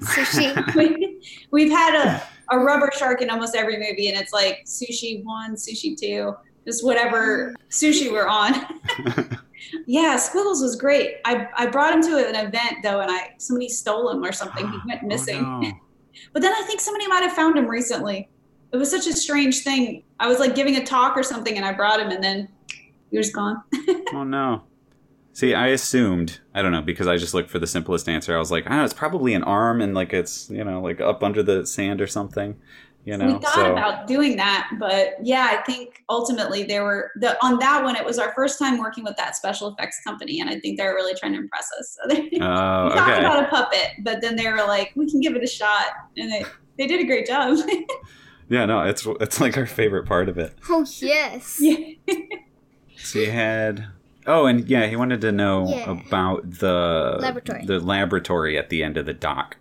[0.00, 0.48] sushi.
[0.76, 2.22] We, we've had a,
[2.52, 6.34] a rubber shark in almost every movie, and it's like sushi one, sushi two,
[6.64, 8.54] just whatever sushi we're on.
[9.86, 11.16] yeah, Squiggles was great.
[11.24, 14.68] I, I brought him to an event though, and I somebody stole him or something.
[14.68, 15.44] He went oh, missing.
[15.44, 15.72] Oh, no.
[16.34, 18.28] But then I think somebody might have found him recently.
[18.70, 20.04] It was such a strange thing.
[20.20, 22.48] I was like giving a talk or something, and I brought him, and then
[23.10, 23.62] he was gone.
[24.12, 24.62] Oh no.
[25.34, 28.34] See, I assumed I don't know because I just looked for the simplest answer.
[28.34, 31.22] I was like, oh, it's probably an arm and like it's you know like up
[31.22, 32.56] under the sand or something.
[33.04, 37.10] You know, we thought so about doing that, but yeah, I think ultimately they were
[37.16, 37.96] the on that one.
[37.96, 40.94] It was our first time working with that special effects company, and I think they're
[40.94, 41.98] really trying to impress us.
[42.00, 43.18] So they oh, we talked okay.
[43.18, 46.30] about a puppet, but then they were like, "We can give it a shot," and
[46.30, 46.44] they
[46.78, 47.58] they did a great job.
[48.48, 50.54] Yeah, no, it's it's like our favorite part of it.
[50.68, 51.56] Oh yes.
[51.58, 51.94] yeah.
[52.98, 53.86] So you had
[54.26, 55.90] oh, and yeah, he wanted to know Yeah.
[55.90, 57.64] about the Laboratory.
[57.66, 59.56] the laboratory at the end of the dock,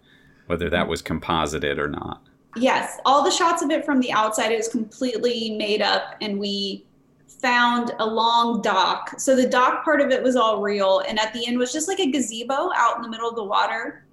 [0.48, 2.22] whether that was composited or not.
[2.58, 6.86] Yes, all the shots of it from the outside is completely made up, and we
[7.42, 9.20] found a long dock.
[9.20, 11.88] So the dock part of it was all real, and at the end was just
[11.88, 14.06] like a gazebo out in the middle of the water,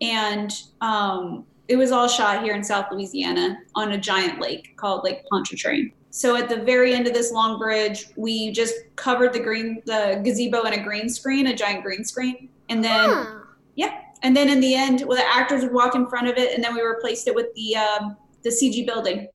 [0.00, 5.04] and um, it was all shot here in South Louisiana on a giant lake called
[5.04, 5.92] Lake Pontchartrain.
[6.12, 10.20] So at the very end of this long bridge, we just covered the green the
[10.22, 13.08] gazebo in a green screen, a giant green screen, and then.
[13.08, 13.38] Huh.
[14.22, 16.62] And then in the end, well, the actors would walk in front of it, and
[16.62, 19.28] then we replaced it with the um, the CG building.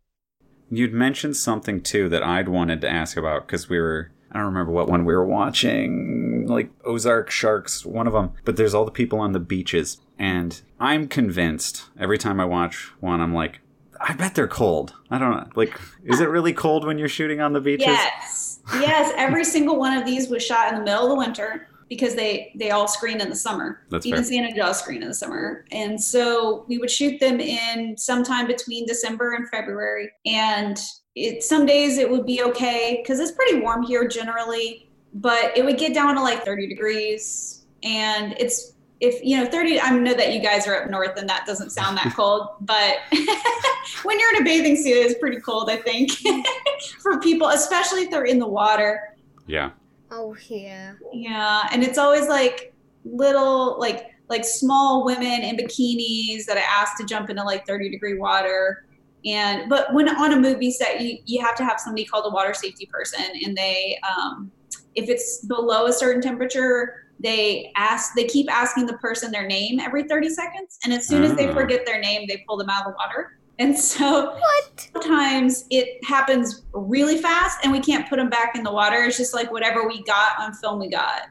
[0.70, 4.48] You'd mentioned something too that I'd wanted to ask about because we were I don't
[4.48, 8.32] remember what one we were watching, like Ozark Sharks, one of them.
[8.46, 12.92] But there's all the people on the beaches, and I'm convinced every time I watch
[13.02, 13.60] one, I'm like,
[14.02, 14.94] I bet they're cold.
[15.10, 17.88] I don't know, like, is it really cold when you're shooting on the beaches?
[17.88, 19.14] Yes, yes.
[19.18, 22.52] Every single one of these was shot in the middle of the winter because they
[22.56, 23.82] they all screen in the summer.
[23.90, 24.32] That's Even fair.
[24.32, 28.86] Santa Jaws screen in the summer, and so we would shoot them in sometime between
[28.86, 30.12] December and February.
[30.26, 30.80] And
[31.16, 35.64] it some days it would be okay because it's pretty warm here generally, but it
[35.64, 40.14] would get down to like 30 degrees, and it's if you know 30 i know
[40.14, 42.98] that you guys are up north and that doesn't sound that cold but
[44.04, 46.12] when you're in a bathing suit it's pretty cold i think
[47.00, 49.72] for people especially if they're in the water Yeah.
[50.12, 50.94] Oh yeah.
[51.14, 52.74] yeah and it's always like
[53.06, 57.90] little like like small women in bikinis that i asked to jump into like 30
[57.90, 58.86] degree water
[59.26, 62.30] and but when on a movie set you, you have to have somebody called a
[62.30, 64.52] water safety person and they um,
[64.96, 69.80] if it's below a certain temperature they ask they keep asking the person their name
[69.80, 71.54] every 30 seconds and as soon as they Ah.
[71.54, 74.90] forget their name they pull them out of the water and so What?
[74.94, 79.18] sometimes it happens really fast and we can't put them back in the water it's
[79.18, 81.24] just like whatever we got on film we got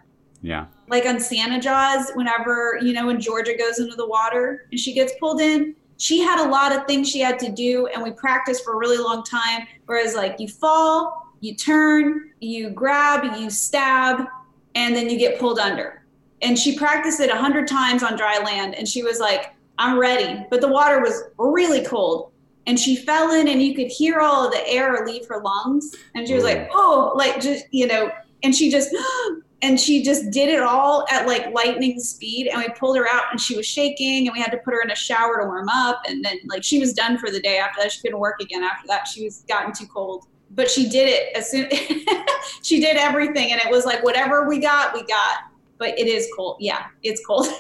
[0.43, 0.67] Yeah.
[0.89, 4.93] like on Santa Jaws, whenever, you know, when Georgia goes into the water and she
[4.93, 8.11] gets pulled in, she had a lot of things she had to do and we
[8.13, 9.67] practiced for a really long time.
[9.87, 14.27] Whereas like you fall, you turn, you grab, you stab,
[14.77, 16.05] and then you get pulled under.
[16.43, 19.99] And she practiced it a hundred times on dry land and she was like, I'm
[19.99, 20.47] ready.
[20.51, 22.31] But the water was really cold.
[22.67, 25.95] And she fell in and you could hear all of the air leave her lungs.
[26.15, 26.69] And she was like, mm.
[26.73, 28.11] oh, like just, you know,
[28.43, 28.95] and she just
[29.63, 33.25] and she just did it all at like lightning speed and we pulled her out
[33.31, 35.69] and she was shaking and we had to put her in a shower to warm
[35.71, 38.39] up and then like she was done for the day after that she couldn't work
[38.39, 41.69] again after that she was gotten too cold but she did it as soon
[42.63, 45.39] she did everything and it was like whatever we got we got.
[45.79, 46.57] But it is cold.
[46.61, 47.49] Yeah it's cold.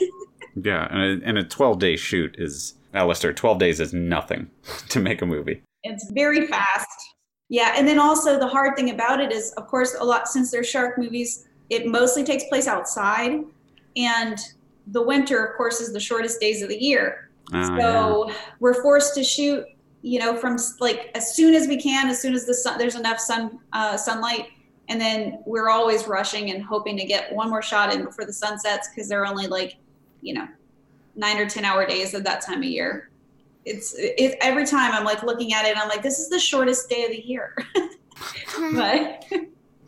[0.62, 0.88] Yeah.
[0.90, 4.50] And a, and a 12 day shoot is, Alistair, 12 days is nothing
[4.88, 5.62] to make a movie.
[5.82, 6.88] it's very fast.
[7.50, 10.50] Yeah and then also the hard thing about it is of course a lot since
[10.50, 13.40] they're shark movies it mostly takes place outside
[13.96, 14.38] and
[14.88, 17.28] the winter of course is the shortest days of the year.
[17.52, 19.64] Ah, so we're forced to shoot
[20.06, 22.94] you know from like as soon as we can as soon as the sun there's
[22.94, 24.48] enough sun uh, sunlight
[24.88, 28.32] and then we're always rushing and hoping to get one more shot in before the
[28.32, 29.76] sun sets because they're only like
[30.20, 30.46] you know
[31.16, 33.10] nine or ten hour days at that time of year
[33.64, 36.88] it's it, every time i'm like looking at it i'm like this is the shortest
[36.88, 37.56] day of the year
[38.74, 39.24] but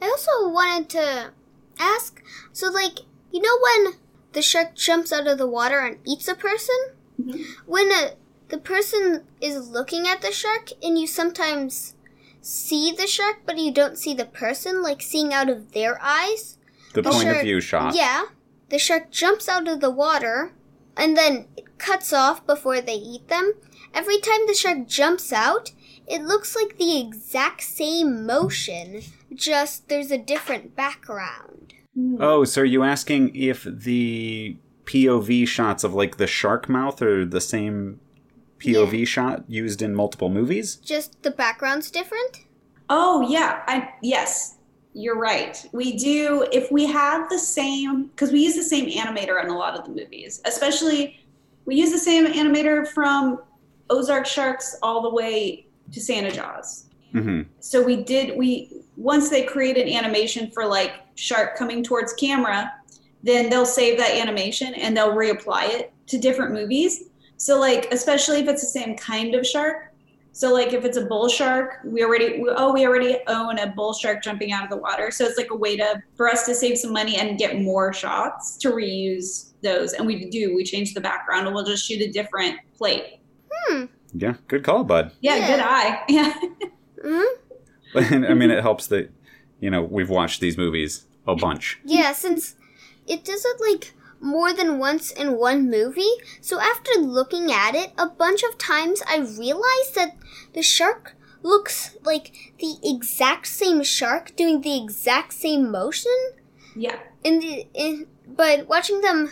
[0.01, 1.32] I also wanted to
[1.78, 2.22] ask
[2.53, 3.01] so, like,
[3.32, 3.95] you know, when
[4.32, 6.76] the shark jumps out of the water and eats a person?
[7.20, 7.45] Mhm.
[7.66, 8.12] When a,
[8.49, 11.94] the person is looking at the shark and you sometimes
[12.40, 16.59] see the shark, but you don't see the person, like seeing out of their eyes.
[16.94, 17.94] The The point of view shot.
[17.94, 18.26] Yeah.
[18.70, 20.53] The shark jumps out of the water
[20.96, 23.55] and then it cuts off before they eat them.
[23.94, 25.72] Every time the shark jumps out,
[26.07, 29.03] it looks like the exact same motion,
[29.34, 31.74] just there's a different background.
[31.94, 32.16] Hmm.
[32.20, 37.24] Oh, so are you asking if the POV shots of like the shark mouth are
[37.24, 38.01] the same
[38.59, 40.76] POV shot used in multiple movies?
[40.76, 42.44] Just the background's different?
[42.90, 44.56] Oh yeah, I yes,
[44.94, 45.64] you're right.
[45.72, 49.56] We do if we have the same because we use the same animator in a
[49.56, 50.40] lot of the movies.
[50.44, 51.20] Especially
[51.66, 53.40] we use the same animator from
[53.90, 56.86] Ozark Sharks all the way to Santa Jaws.
[57.12, 62.12] hmm So we did we once they create an animation for like shark coming towards
[62.14, 62.72] camera,
[63.22, 67.04] then they'll save that animation and they'll reapply it to different movies.
[67.39, 69.95] So like especially if it's the same kind of shark.
[70.32, 73.66] So like if it's a bull shark, we already we, oh we already own a
[73.68, 75.11] bull shark jumping out of the water.
[75.11, 77.93] So it's like a way to for us to save some money and get more
[77.93, 79.95] shots to reuse those.
[79.95, 83.20] And we do we change the background and we'll just shoot a different plate.
[83.51, 83.84] Hmm.
[84.12, 85.12] Yeah, good call, bud.
[85.20, 85.47] Yeah, Yeah.
[85.49, 86.05] good eye.
[86.09, 86.34] Yeah.
[87.03, 89.11] hmm I mean, it helps that
[89.61, 91.78] you know we've watched these movies a bunch.
[91.84, 92.55] Yeah, since
[93.07, 98.08] it doesn't like more than once in one movie, so after looking at it a
[98.08, 100.16] bunch of times, I realized that
[100.54, 106.12] the shark looks like the exact same shark doing the exact same motion.
[106.74, 106.98] Yeah.
[107.24, 109.30] In the in, but watching them,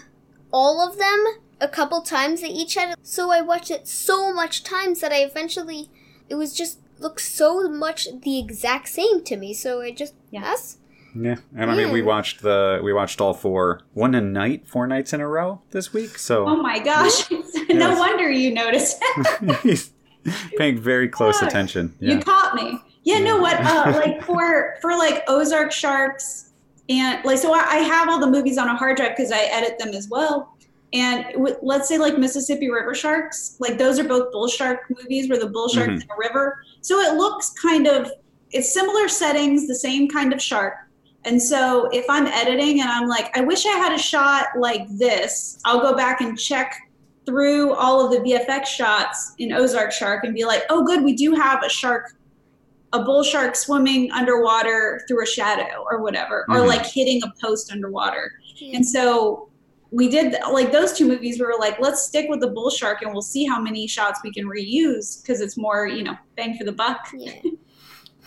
[0.53, 1.25] all of them,
[1.61, 2.97] a couple times they each had.
[3.03, 5.91] So I watched it so much times that I eventually,
[6.29, 9.53] it was just looked so much the exact same to me.
[9.55, 10.79] So I just yes.
[10.79, 10.86] Yeah,
[11.25, 15.13] and I mean, we watched the we watched all four one a night, four nights
[15.13, 16.19] in a row this week.
[16.19, 17.31] So Oh my gosh.
[17.31, 17.39] no
[17.69, 17.99] Yes.
[17.99, 19.03] wonder you noticed.
[19.63, 19.91] he's
[20.59, 21.95] paying very close attention.
[22.01, 22.79] You caught me.
[23.05, 26.51] Yeah, no, what uh like for for like Ozark Sharks
[26.89, 29.43] and like so I, I have all the movies on a hard drive because I
[29.45, 30.53] edit them as well.
[30.93, 35.29] And w- let's say like Mississippi River Sharks, like those are both bull shark movies
[35.29, 36.03] where the bull shark's Mhm.
[36.03, 36.59] in a river.
[36.81, 38.11] So it looks kind of
[38.53, 40.75] it's similar settings, the same kind of shark.
[41.27, 44.87] And so if I'm editing and I'm like, I wish I had a shot like
[44.91, 46.73] this, I'll go back and check
[47.27, 51.15] through all of the VFX shots in Ozark Shark and be like, oh, good, we
[51.15, 52.15] do have a shark,
[52.93, 56.69] a bull shark swimming underwater through a shadow or whatever, or Mhm.
[56.69, 58.31] like hitting a post underwater.
[58.55, 58.77] Yeah.
[58.77, 59.49] And so
[59.91, 61.41] we did like those two movies.
[61.41, 64.21] We were like, let's stick with the bull shark and we'll see how many shots
[64.23, 67.09] we can reuse because it's more, you know, bang for the buck.
[67.13, 67.33] Yeah.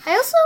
[0.06, 0.36] I also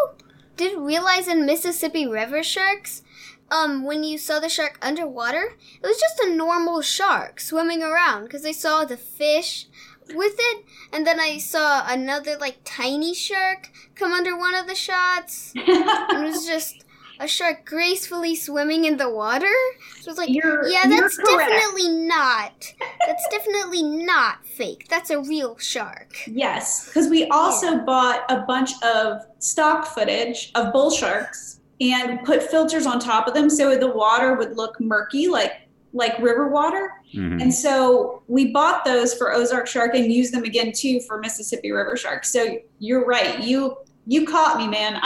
[0.57, 3.03] did realize in Mississippi River sharks,
[3.51, 8.25] um, when you saw the shark underwater, it was just a normal shark swimming around
[8.25, 9.67] because I saw the fish
[10.09, 14.75] with it, and then I saw another like tiny shark come under one of the
[14.75, 15.53] shots.
[15.55, 16.84] And it was just
[17.25, 19.53] a shark gracefully swimming in the water.
[20.01, 22.73] So it was like, You're- yeah, that's definitely not.
[23.07, 24.87] That's definitely not fake.
[24.89, 26.15] That's a real shark.
[26.27, 32.43] Yes, because we also bought a bunch of stock footage of bull sharks and put
[32.43, 35.53] filters on top of them so the water would look murky, like
[35.97, 36.91] like river water.
[37.15, 37.41] Mhm.
[37.41, 41.71] And so we bought those for Ozark Shark and used them again too for Mississippi
[41.71, 42.25] River Shark.
[42.25, 43.41] So you're right.
[43.41, 45.01] You you caught me, man.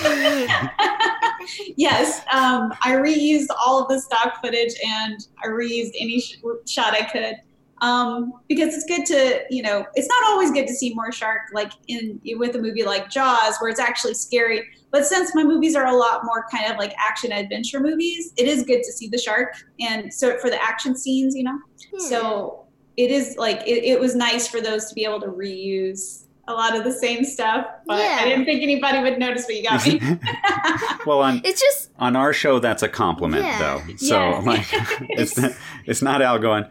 [1.76, 6.94] yes, um, I reused all of the stock footage and I reused any sh- shot
[6.94, 7.36] I could
[7.80, 11.42] um, because it's good to you know it's not always good to see more shark
[11.52, 14.62] like in with a movie like Jaws where it's actually scary.
[14.90, 18.48] But since my movies are a lot more kind of like action adventure movies, it
[18.48, 21.58] is good to see the shark and so for the action scenes, you know.
[21.98, 26.24] So it is like it, it was nice for those to be able to reuse
[26.48, 27.66] a lot of the same stuff.
[27.86, 28.18] But Yeah.
[28.20, 30.00] I didn't think anybody would notice what you got me.
[31.06, 33.58] well, on it's just on our show, that's a compliment, Yeah.
[33.58, 33.94] though.
[33.96, 34.38] So Yeah.
[34.44, 34.66] like,
[35.10, 35.52] it's not,
[35.86, 36.64] it's not Al going.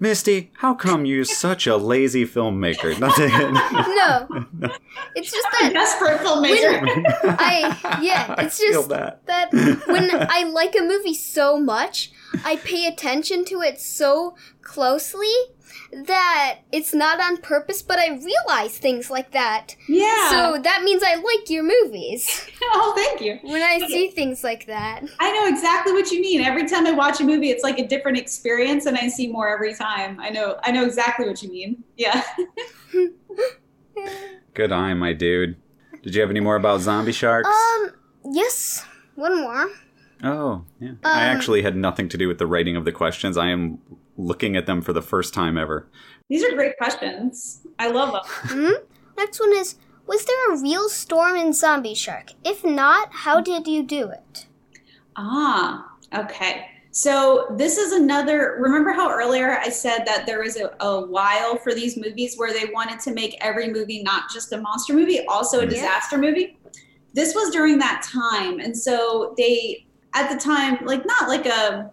[0.00, 2.98] Misty, how come you're such a lazy filmmaker?
[2.98, 4.70] Not no.
[5.14, 7.36] It's just I'm that a desperate filmmaker.
[7.38, 9.24] I yeah, I it's feel just that.
[9.26, 9.52] that
[9.86, 12.10] when I like a movie so much,
[12.44, 15.32] I pay attention to it so closely
[15.92, 19.76] that it's not on purpose, but I realize things like that.
[19.88, 20.30] yeah.
[20.30, 23.38] So that means I like your movies oh, thank you.
[23.42, 25.04] when I see things like that.
[25.20, 26.40] I know exactly what you mean.
[26.40, 29.48] Every time I watch a movie, it's like a different experience, and I see more
[29.48, 30.18] every time.
[30.20, 30.58] I know.
[30.62, 31.84] I know exactly what you mean.
[31.96, 32.22] Yeah.
[34.54, 35.56] Good eye, my dude.
[36.02, 37.48] Did you have any more about zombie sharks?
[37.48, 37.90] Um,
[38.32, 38.84] yes,
[39.14, 39.70] one more.
[40.24, 40.92] oh, yeah.
[41.04, 43.36] I um, actually had nothing to do with the writing of the questions.
[43.36, 43.78] I am
[44.16, 45.88] looking at them for the first time ever.
[46.28, 47.60] These are great questions.
[47.78, 48.22] I love them.
[48.58, 48.84] hmm
[49.16, 52.30] Next one is Was there a real storm in Zombie Shark?
[52.44, 54.46] If not, how did you do it?
[55.16, 56.66] Ah, okay.
[56.90, 58.58] So this is another.
[58.60, 62.52] Remember how earlier I said that there was a, a while for these movies where
[62.52, 65.70] they wanted to make every movie not just a monster movie, also a Yeah.
[65.70, 66.58] disaster movie.
[67.14, 71.90] This was during that time, and so they at the time like not like a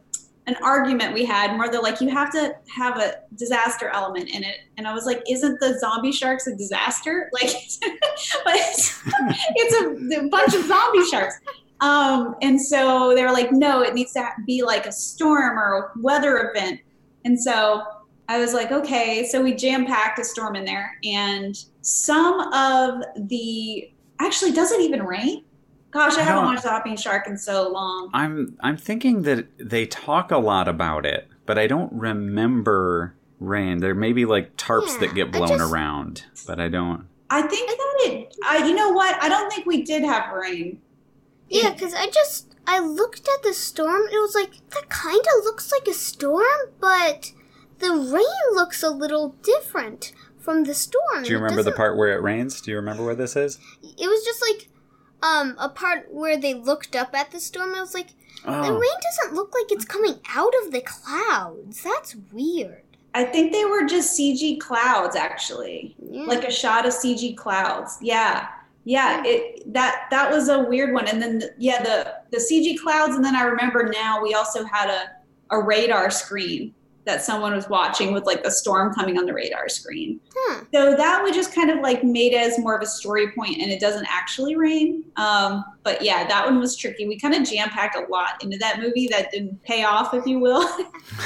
[0.49, 4.43] an argument we had more they're like you have to have a disaster element in
[4.43, 7.51] it and i was like isn't the zombie sharks a disaster like
[8.43, 9.01] but it's,
[9.55, 11.39] it's a, a bunch of zombie sharks
[11.81, 15.73] um, and so they were like, no, it needs to be like a storm or
[15.73, 16.81] a weather event.
[17.25, 17.83] And so
[18.27, 19.25] I was like, okay.
[19.25, 24.81] So we jam packed a storm in there, and some of the actually does it
[24.81, 25.43] even rain?
[25.91, 28.09] Gosh, I I haven't don't- watched Hopping Shark in so long.
[28.13, 33.79] I'm I'm thinking that they talk a lot about it, but I don't remember rain.
[33.79, 37.07] There may be like tarps Yeah, that get blown just- around, but I don't.
[37.31, 37.79] I think that
[38.11, 38.35] it.
[38.43, 39.21] I, you know what?
[39.21, 40.81] I don't think we did have rain.
[41.49, 44.03] Yeah, because I just I looked at the storm.
[44.11, 46.45] It was like that kind of looks like a storm,
[46.79, 47.31] but
[47.79, 51.23] the rain looks a little different from the storm.
[51.23, 52.61] Do you remember the part where it rains?
[52.61, 53.59] Do you remember where this is?
[53.83, 54.69] It was just like
[55.21, 57.73] um a part where they looked up at the storm.
[57.75, 58.09] I was like,
[58.45, 61.83] the Oh, rain doesn't look like it's coming out of the clouds.
[61.83, 62.83] That's weird.
[63.13, 65.95] I think they were just CG clouds, actually.
[65.99, 66.23] Yeah.
[66.23, 67.97] like a shot of CG clouds.
[68.01, 68.47] Yeah,
[68.85, 69.23] yeah.
[69.25, 71.07] It that that was a weird one.
[71.07, 73.15] And then the, yeah, the the CG clouds.
[73.15, 75.11] And then I remember now we also had a
[75.51, 76.73] a radar screen
[77.05, 80.19] that someone was watching with like the storm coming on the radar screen.
[80.35, 80.63] Huh.
[80.73, 83.57] So that we just kind of like made it as more of a story point,
[83.59, 85.03] and it doesn't actually rain.
[85.15, 87.07] Um, but yeah, that one was tricky.
[87.07, 90.25] We kind of jam packed a lot into that movie that didn't pay off, if
[90.25, 90.67] you will.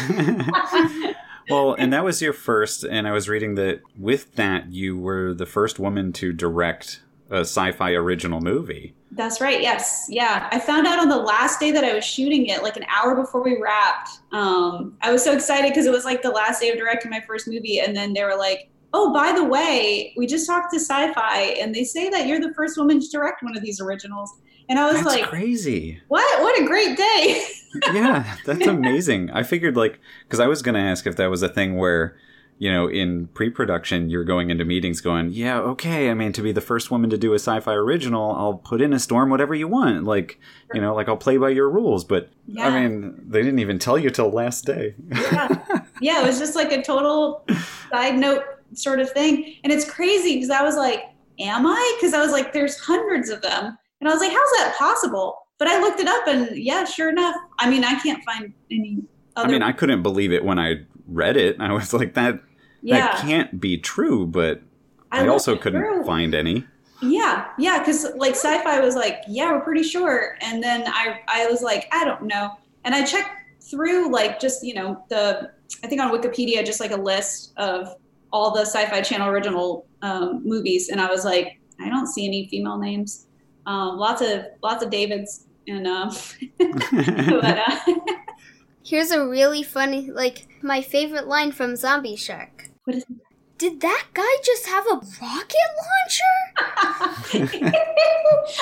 [1.49, 2.84] well, and that was your first.
[2.84, 7.39] And I was reading that with that, you were the first woman to direct a
[7.39, 8.93] sci-fi original movie.
[9.11, 9.61] That's right.
[9.61, 10.05] Yes.
[10.09, 10.49] Yeah.
[10.51, 13.15] I found out on the last day that I was shooting it, like an hour
[13.15, 14.09] before we wrapped.
[14.32, 17.21] Um, I was so excited because it was like the last day of directing my
[17.21, 17.80] first movie.
[17.80, 21.41] And then they were like, oh, by the way, we just talked to sci fi
[21.59, 24.32] and they say that you're the first woman to direct one of these originals.
[24.69, 25.99] And I was That's like, crazy.
[26.07, 26.41] what?
[26.41, 27.43] What a great day.
[27.93, 29.30] yeah, that's amazing.
[29.32, 32.15] I figured like because I was going to ask if that was a thing where
[32.64, 36.09] you know in pre-production you're going into meetings going, yeah, okay.
[36.09, 38.93] I mean, to be the first woman to do a sci-fi original, I'll put in
[38.93, 40.05] a storm, whatever you want.
[40.05, 40.39] Like
[40.74, 42.05] you know, like I'll play by your rules.
[42.05, 42.70] But Yeah.
[42.70, 44.95] I mean, they didn't even tell you till last day.
[45.11, 45.49] yeah.
[45.99, 47.45] yeah, it was just like a total
[47.91, 48.43] side note
[48.74, 49.55] sort of thing.
[49.66, 51.03] And it's crazy because I was like,
[51.39, 51.97] am I?
[51.99, 53.78] Because I was like, there's hundreds of them.
[53.99, 55.47] And I was like, how's that possible?
[55.59, 57.36] But I looked it up and yeah, sure enough.
[57.59, 59.03] I mean, I can't find any
[59.36, 59.49] other.
[59.49, 61.57] I mean, I couldn't believe it when I read it.
[61.59, 62.39] I was like, that
[62.84, 62.99] yeah.
[62.99, 64.27] that can't be true.
[64.27, 64.61] But
[65.11, 66.03] I, looked also couldn't through.
[66.05, 66.65] find any.
[67.01, 71.47] Yeah, yeah, because like sci-fi was like, yeah, we're pretty sure, and then I I
[71.47, 72.51] was like, I don't know,
[72.86, 73.29] and I checked
[73.61, 75.51] through like just you know the
[75.84, 77.95] I think on Wikipedia just like a list of
[78.31, 82.47] all the Sci-Fi Channel original um, movies, and I was like, I don't see any
[82.47, 83.27] female names.
[83.65, 86.09] Um, lots of lots of Davids, and um,
[86.57, 87.79] but uh,
[88.86, 92.62] Here's a really funny, like my favorite line from Zombie Shark.
[92.86, 93.05] What is?
[93.57, 96.36] Did that guy just have a rocket launcher?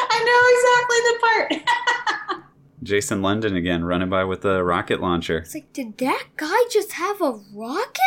[0.09, 2.43] I know exactly the part.
[2.83, 5.39] Jason London again, running by with a rocket launcher.
[5.39, 8.01] It's like, did that guy just have a rocket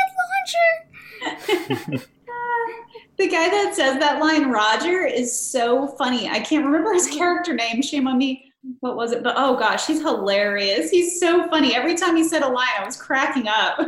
[1.48, 2.06] launcher?
[3.16, 6.28] The guy that says that line, Roger, is so funny.
[6.28, 7.80] I can't remember his character name.
[7.80, 8.52] Shame on me.
[8.80, 9.22] What was it?
[9.22, 10.90] But oh gosh, he's hilarious.
[10.90, 11.76] He's so funny.
[11.76, 13.78] Every time he said a line, I was cracking up.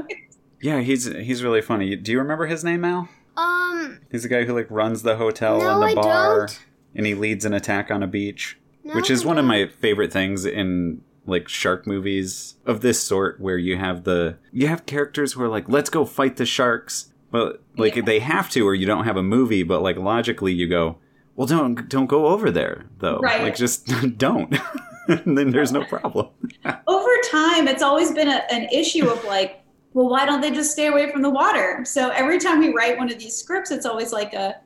[0.60, 1.96] Yeah, he's he's really funny.
[1.96, 3.08] Do you remember his name, Al?
[3.36, 6.60] Um, He's the guy who like runs the hotel no, and the I bar, don't.
[6.94, 9.48] and he leads an attack on a beach, No, which is I one of don't.
[9.48, 14.68] my favorite things in like shark movies of this sort, where you have the you
[14.68, 18.02] have characters who are like, "Let's go fight the sharks," but like Yeah.
[18.06, 19.62] they have to, or you don't have a movie.
[19.62, 20.96] But like logically, you go,
[21.34, 23.18] "Well, don't don't go over there though.
[23.18, 23.42] Right.
[23.42, 23.86] Like just
[24.18, 24.56] don't."
[25.08, 26.28] and then there's no problem.
[26.88, 29.62] Over time, it's always been a, an issue of like,
[29.96, 31.82] well, why don't they just stay away from the water?
[31.86, 34.56] So every time we write one of these scripts, it's always like a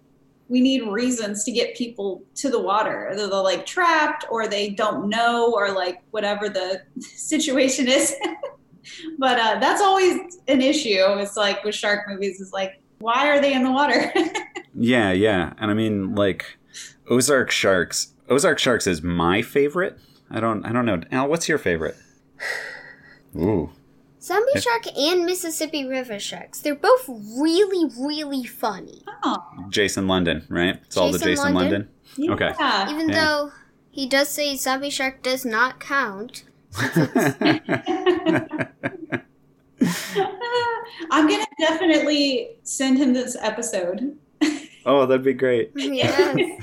[0.48, 3.08] we need reasons to get people to the water.
[3.12, 8.16] Either they're like trapped or they don't know or like whatever the situation is.
[9.18, 10.98] but uh, that's always an issue.
[10.98, 14.12] It's like with shark movies, is like, why are they in the water?
[14.72, 15.52] Yeah, yeah.
[15.58, 16.56] And I mean like
[17.08, 18.14] Ozark Sharks.
[18.28, 19.98] Ozark Sharks is my favorite.
[20.30, 21.00] I don't I don't know.
[21.10, 21.96] Al, what's your favorite?
[23.36, 23.70] Ooh.
[24.22, 26.60] Zombie Shark and Mississippi River Sharks.
[26.60, 29.02] They're both really, really funny.
[29.22, 30.78] Oh, Jason London, right?
[30.84, 31.88] It's all the Jason Jason London.
[32.18, 32.34] London.
[32.34, 32.54] Okay.
[32.58, 32.90] yeah.
[32.90, 33.24] Even Yeah.
[33.24, 33.52] though
[33.90, 36.44] he does say Zombie Shark does not count.
[41.10, 44.16] I'm gonna definitely send him this episode.
[44.86, 45.72] oh, that'd be great.
[45.76, 46.62] Yes.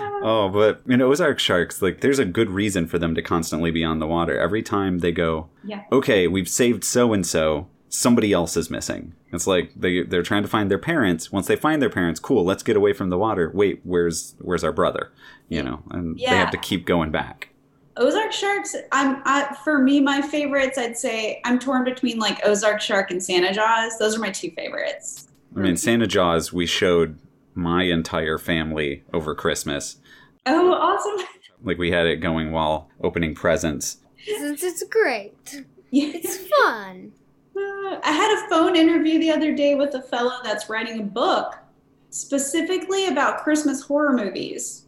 [0.00, 3.84] Oh, but in Ozark Sharks, like there's a good reason for them to constantly be
[3.84, 4.38] on the water.
[4.38, 5.84] Every time they go, Yeah.
[5.92, 9.14] okay, we've saved so and so, somebody else is missing.
[9.32, 11.30] It's like they they're trying to find their parents.
[11.30, 13.50] Once they find their parents, cool, let's get away from the water.
[13.54, 15.12] Wait, where's where's our brother?
[15.48, 17.48] You know, and they have to keep going back.
[17.96, 18.76] Ozark Sharks.
[18.92, 20.78] I'm I, for me, my favorites.
[20.78, 23.98] I'd say I'm torn between like Ozark Shark and Santa Jaws.
[23.98, 25.28] Those are my two favorites.
[25.56, 27.18] I mean, Santa Jaws, we showed
[27.58, 29.96] my entire family over Christmas.
[30.46, 31.26] Oh, awesome!
[31.62, 33.98] Like we had it going while opening presents.
[34.26, 35.34] It's, it's great.
[35.90, 36.12] Yeah.
[36.14, 37.12] It's fun.
[37.56, 41.04] Uh, I had a phone interview the other day with a fellow that's writing a
[41.04, 41.56] book
[42.10, 44.84] specifically about Christmas horror movies.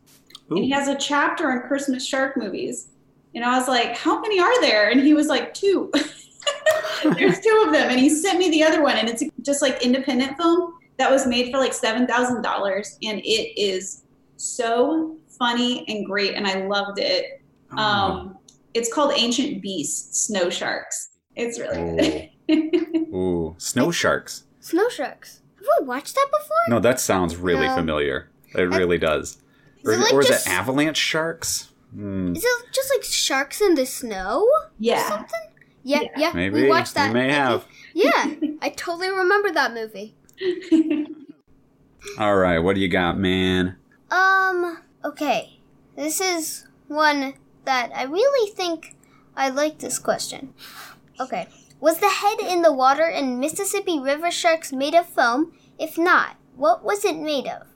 [0.48, 2.90] And he has a chapter on Christmas shark movies.
[3.34, 4.90] And I was like, How many are there?
[4.90, 5.90] And he was like, Two.
[7.02, 7.90] There's two of them.
[7.90, 8.96] And he sent me the other one.
[8.96, 12.96] And it's just like independent film that was made for like $7,000.
[13.02, 14.02] And it is
[14.36, 16.34] so funny and great.
[16.34, 17.42] And I loved it.
[17.72, 17.78] Oh.
[17.78, 18.38] Um,
[18.74, 21.08] it's called Ancient Beasts Snow Sharks.
[21.36, 22.56] It's really good.
[23.12, 23.14] Ooh.
[23.16, 24.44] Ooh, snow sharks.
[24.60, 25.40] Snow Sharks.
[25.56, 26.56] Have we watched that before?
[26.68, 27.74] No, that sounds really No.
[27.74, 28.28] familiar.
[28.54, 29.38] It really does.
[29.84, 31.70] Or, Is it like or is just- it avalanche sharks?
[31.94, 32.34] Hmm.
[32.36, 34.46] Is it just like sharks in the snow?
[34.78, 35.08] yeah.
[35.08, 35.40] Something?
[35.82, 36.08] Yeah, Yeah.
[36.16, 36.32] yeah.
[36.34, 37.08] Maybe we watched that.
[37.08, 37.64] We may have.
[37.94, 40.14] Yeah, I totally remember that movie.
[42.18, 43.76] All right, what do you got, man?
[44.10, 45.60] Um, okay.
[45.96, 47.34] This is one
[47.64, 48.96] that I really think
[49.36, 50.54] I like this question.
[51.18, 51.48] Okay.
[51.80, 55.52] Was the head in the water in Mississippi River Sharks made of foam?
[55.78, 57.66] If not, what was it made of?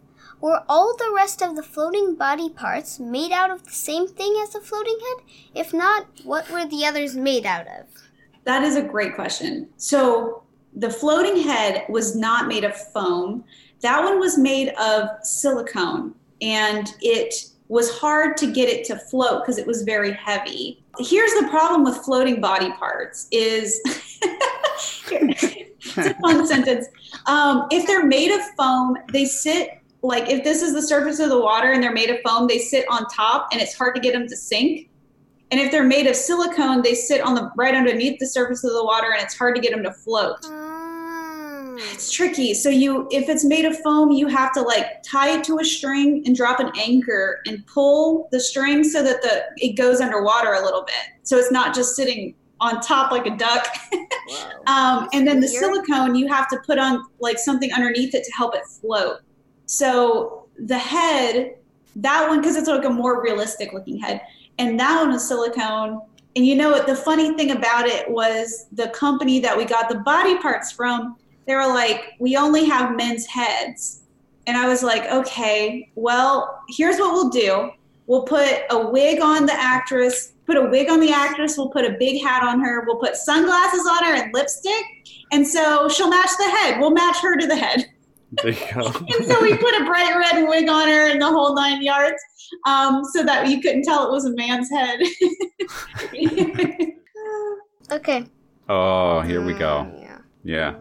[0.41, 4.39] Were all the rest of the floating body parts made out of the same thing
[4.43, 5.27] as the floating head?
[5.55, 7.87] If not, what were the others made out of?
[8.45, 9.71] That is a great question.
[9.79, 10.44] So
[10.75, 13.45] the floating head was not made of foam.
[13.81, 17.35] That one was made of silicone and it
[17.69, 20.83] was hard to get it to float because it was very heavy.
[20.99, 23.81] Here's the problem with floating body parts is
[25.11, 26.87] it's a fun sentence.
[27.27, 31.31] Um, if they're made of foam, they sit like if this is the surface of
[31.31, 34.01] the water and they're made of foam, they sit on top and it's hard to
[34.01, 34.91] get them to sink.
[35.51, 38.73] And if they're made of silicone, they sit on the right underneath the surface of
[38.73, 40.43] the water and it's hard to get them to float.
[40.43, 40.75] Mm.
[41.93, 42.55] It's tricky.
[42.55, 45.65] So you if it's made of foam, you have to like tie it to a
[45.65, 50.55] string and drop an anchor and pull the string so that the it goes underwater
[50.55, 51.21] a little bit.
[51.23, 53.67] So it's not just sitting on top like a duck.
[54.67, 58.33] Um, and then the silicone, you have to put on like something underneath it to
[58.33, 59.19] help it float.
[59.67, 61.57] So the head,
[61.97, 64.23] that one, because it's like a more realistic looking head,
[64.59, 66.01] and that one was silicone.
[66.37, 66.87] And you know what?
[66.87, 71.17] The funny thing about it was the company that we got the body parts from,
[71.47, 74.03] they were like, we only have men's heads.
[74.47, 77.71] And I was like, okay, well, here's what we'll do.
[78.07, 81.87] We'll put a wig on the actress, put a wig on the actress, we'll put
[81.87, 84.85] a big hat on her, we'll put sunglasses on her and lipstick.
[85.33, 86.81] And so she'll match the head.
[86.81, 87.87] We'll match her to the head.
[88.43, 88.87] There you go.
[89.19, 92.21] And so we put a bright red wig on her and the whole nine yards
[92.67, 95.01] um, so that you couldn't tell it was a man's head.
[97.93, 98.25] Okay.
[98.69, 99.87] oh, here we go.
[99.87, 100.19] Mm, yeah.
[100.43, 100.75] Yeah.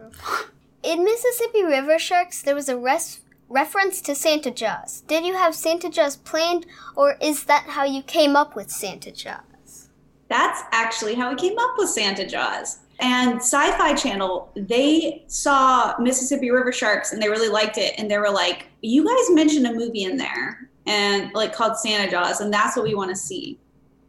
[0.82, 5.02] In Mississippi River Sharks, there was a res- reference to Santa Jaws.
[5.02, 9.12] Did you have Santa Jaws planned, or is that how you came up with Santa
[9.12, 9.90] Jaws?
[10.28, 12.78] That's actually how we came up with Santa Jaws.
[13.00, 17.94] And Sci Fi Channel, they saw Mississippi River Sharks and they really liked it.
[17.98, 22.10] And they were like, You guys mentioned a movie in there and like called Santa
[22.10, 23.58] Jaws, and that's what we want to see.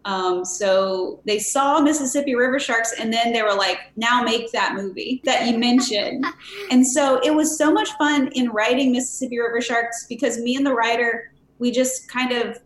[0.06, 4.76] Um, so they saw Mississippi River Sharks and then they were like, Now make that
[4.76, 6.24] movie that you mentioned.
[6.72, 10.66] and so it was so much fun in writing Mississippi River Sharks because me and
[10.66, 12.60] the writer, we just kind of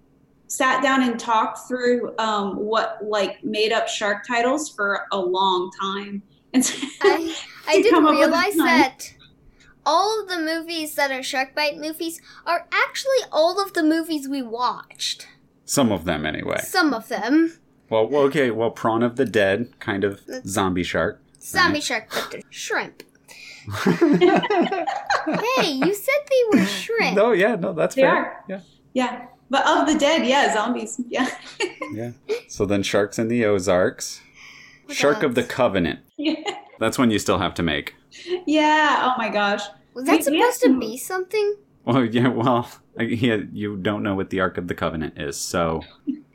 [0.49, 5.71] sat down and talked through um, what like made up shark titles for a long
[5.79, 6.21] time.
[6.53, 7.35] And so, I,
[7.67, 9.13] I didn't come up with a realize that
[9.85, 14.27] all of the movies that are Shark Bite movies are actually all of the movies
[14.27, 15.27] we watched.
[15.65, 16.59] Some of them, anyway.
[16.63, 17.53] Some of them.
[17.89, 18.51] Well, well, okay.
[18.51, 21.21] Well, Prawn of the Dead, kind of zombie shark.
[21.41, 23.03] Zombie shark, but shrimp.
[25.57, 27.15] Hey, you said they were shrimp.
[27.15, 28.15] No, yeah, no, that's They fair.
[28.15, 28.43] are.
[28.47, 28.59] Yeah,
[28.93, 31.29] yeah, but of the dead, yeah, zombies, yeah.
[31.93, 32.11] yeah.
[32.47, 34.21] So then sharks in the Ozarks.
[34.89, 35.99] Shark of the Covenant.
[36.17, 36.33] Yeah.
[36.79, 37.93] That's one you still have to make.
[38.47, 38.99] yeah.
[39.03, 39.61] Oh my gosh.
[39.93, 41.55] Was that We- we supposed to to- be something?
[41.85, 42.69] Well, yeah, well,
[42.99, 45.81] I- yeah, you don't know what the Ark of the Covenant is, so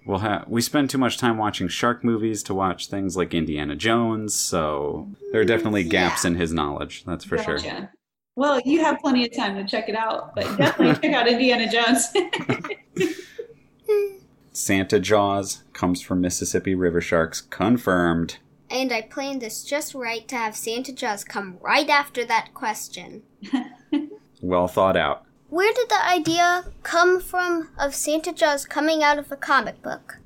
[0.07, 3.77] we'll have we spend too much time watching shark movies to watch things like Indiana
[3.77, 7.05] Jones, so there are definitely gaps in his knowledge.
[7.07, 7.59] That's for sure.
[8.37, 8.51] Gotcha.
[8.53, 11.70] Well, you have plenty of time to check it out, but definitely check out Indiana
[11.70, 12.09] Jones.
[14.53, 18.39] Santa Jaws comes from Mississippi River sharks, confirmed.
[18.70, 23.22] And I planned this just right to have Santa Jaws come right after that question.
[24.43, 25.24] Well thought out.
[25.49, 30.18] Where did the idea come from of Santa Jaws coming out of a comic book?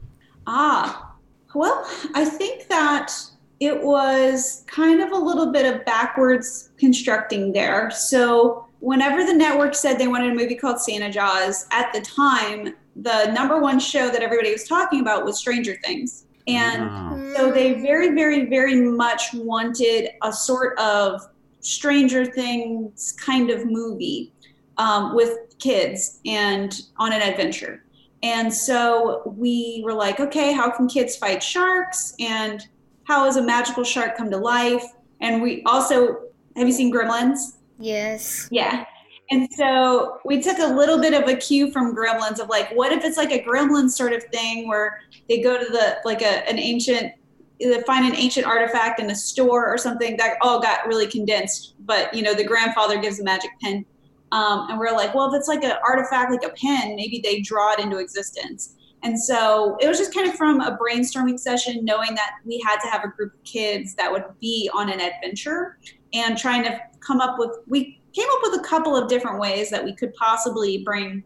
[0.49, 1.15] ah,
[1.55, 3.13] well, I think that
[3.61, 7.91] it was kind of a little bit of backwards constructing there.
[7.91, 12.75] So, whenever the network said they wanted a movie called Santa Jaws, at the time,
[12.97, 16.27] the number one show that everybody was talking about was Stranger Things.
[16.47, 17.33] And Wow.
[17.37, 21.21] So they very, very, very much wanted a sort of
[21.61, 24.33] Stranger Things kind of movie
[24.79, 27.85] um, with kids and on an adventure.
[28.23, 32.15] And so we were like, okay, how can kids fight sharks?
[32.19, 32.67] And
[33.05, 34.85] how does a magical shark come to life?
[35.21, 37.57] And we also, have you seen Gremlins?
[37.79, 38.49] Yes.
[38.51, 38.85] Yeah.
[39.31, 42.93] And so we took a little bit of a cue from Gremlins of like, what
[42.93, 46.49] if it's like a Gremlin sort of thing where they go to the like a
[46.49, 47.13] an ancient,
[47.61, 51.75] they find an ancient artifact in a store or something that all got really condensed,
[51.81, 53.85] but you know the grandfather gives a magic pen,
[54.33, 57.41] um, and we're like, well, if it's like an artifact like a pen, maybe they
[57.41, 58.77] draw it into existence.
[59.03, 62.79] And so it was just kind of from a brainstorming session, knowing that we had
[62.81, 65.79] to have a group of kids that would be on an adventure
[66.13, 69.71] and trying to come up with we came up with a couple of different ways
[69.71, 71.23] that we could possibly bring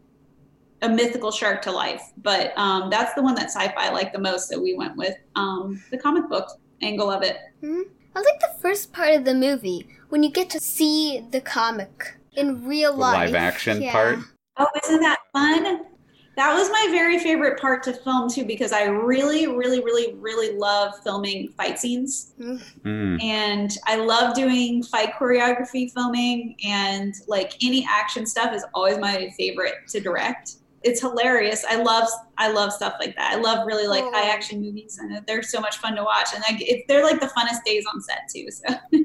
[0.83, 4.49] a mythical shark to life but um, that's the one that sci-fi liked the most
[4.51, 6.49] that we went with um, the comic book
[6.83, 10.61] angle of it I like the first part of the movie when you get to
[10.61, 13.31] see the comic in real The life.
[13.31, 13.93] live action Yeah.
[13.93, 14.18] part.
[14.59, 15.85] oh isn't that fun
[16.37, 20.57] that was my very favorite part to film too because i really really really really
[20.57, 22.33] love filming fight scenes
[22.85, 23.22] Mm.
[23.22, 29.30] and I love doing fight choreography filming and like any action stuff is always my
[29.39, 30.57] favorite to direct.
[30.83, 31.64] It's hilarious.
[31.68, 32.09] I love
[32.39, 33.33] I love stuff like that.
[33.33, 36.43] I love really like high action movies and they're so much fun to watch and
[36.51, 38.49] like it, they're like the funnest days on set too.
[38.51, 38.64] So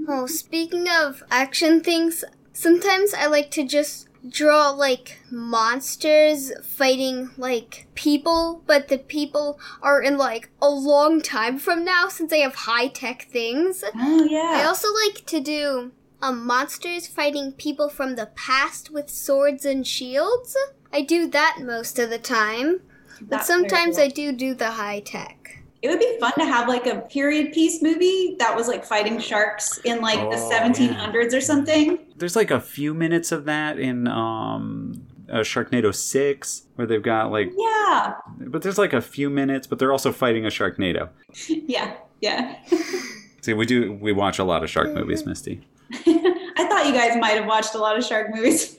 [0.09, 2.23] Oh, speaking of action things,
[2.53, 10.01] sometimes I like to just draw like monsters fighting like people, but the people are
[10.01, 13.83] in like a long time from now since they have high tech things.
[13.95, 14.61] Oh yeah.
[14.61, 19.85] I also like to do um, monsters fighting people from the past with swords and
[19.85, 20.55] shields.
[20.91, 22.81] I do that most of the time,
[23.19, 24.05] but That's sometimes cool.
[24.05, 25.56] I do do the high tech.
[25.81, 29.19] It would be fun to have like a period piece movie that was like fighting
[29.19, 31.99] sharks in like the Oh, 1700s or something.
[32.15, 37.31] There's like a few minutes of that in um, uh, Sharknado 6 where they've got
[37.31, 38.15] like, Yeah.
[38.39, 41.09] but there's like a few minutes, but they're also fighting a Sharknado.
[41.47, 41.95] Yeah.
[42.21, 42.55] Yeah.
[43.41, 45.61] See, we do, we watch a lot of shark movies, Misty.
[45.93, 48.77] I thought you guys might have watched a lot of shark movies.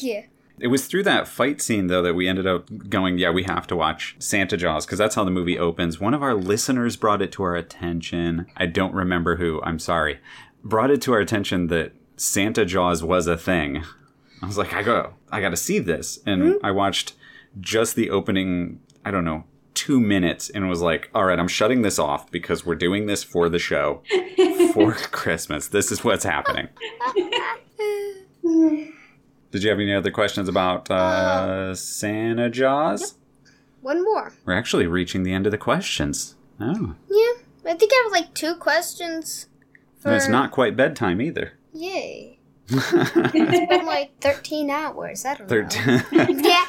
[0.00, 0.22] Yeah.
[0.60, 3.66] It was through that fight scene, though, that we ended up going, yeah, we have
[3.68, 6.00] to watch Santa Jaws, because that's how the movie opens.
[6.00, 8.46] One of our listeners brought it to our attention.
[8.56, 10.20] I don't remember who, I'm sorry.
[10.62, 13.82] Brought it to our attention that Santa Jaws was a thing.
[14.42, 16.18] I was like, I go, I gotta see this.
[16.26, 16.66] And mm-hmm.
[16.66, 17.14] I watched
[17.58, 19.44] just the opening, I don't know,
[19.74, 23.24] two minutes and was like, all right, I'm shutting this off because we're doing this
[23.24, 24.02] for the show
[24.74, 25.68] for Christmas.
[25.68, 26.68] This is what's happening.
[29.50, 33.00] Did you have any other questions about uh, Santa Jaws?
[33.00, 33.52] Yep.
[33.82, 34.32] One more.
[34.44, 36.36] We're actually reaching the end of the questions.
[36.60, 37.32] Oh, Yeah.
[37.72, 39.46] I think I have like two questions.
[40.04, 41.52] and it's not quite bedtime either.
[41.72, 42.38] Yay.
[42.72, 45.24] It's been like 13 hours.
[45.24, 46.02] I don't Thirteen know.
[46.12, 46.66] Yeah.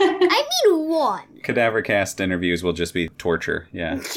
[0.00, 1.40] I mean one.
[1.42, 3.68] cadaver cast interviews will just be torture.
[3.72, 4.00] Yeah.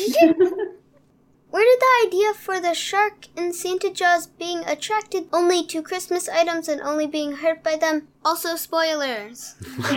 [1.53, 6.27] Where did the idea for the shark in Santa Jaws being attracted only to Christmas
[6.27, 8.07] items and only being hurt by them?
[8.25, 9.53] Also, spoilers.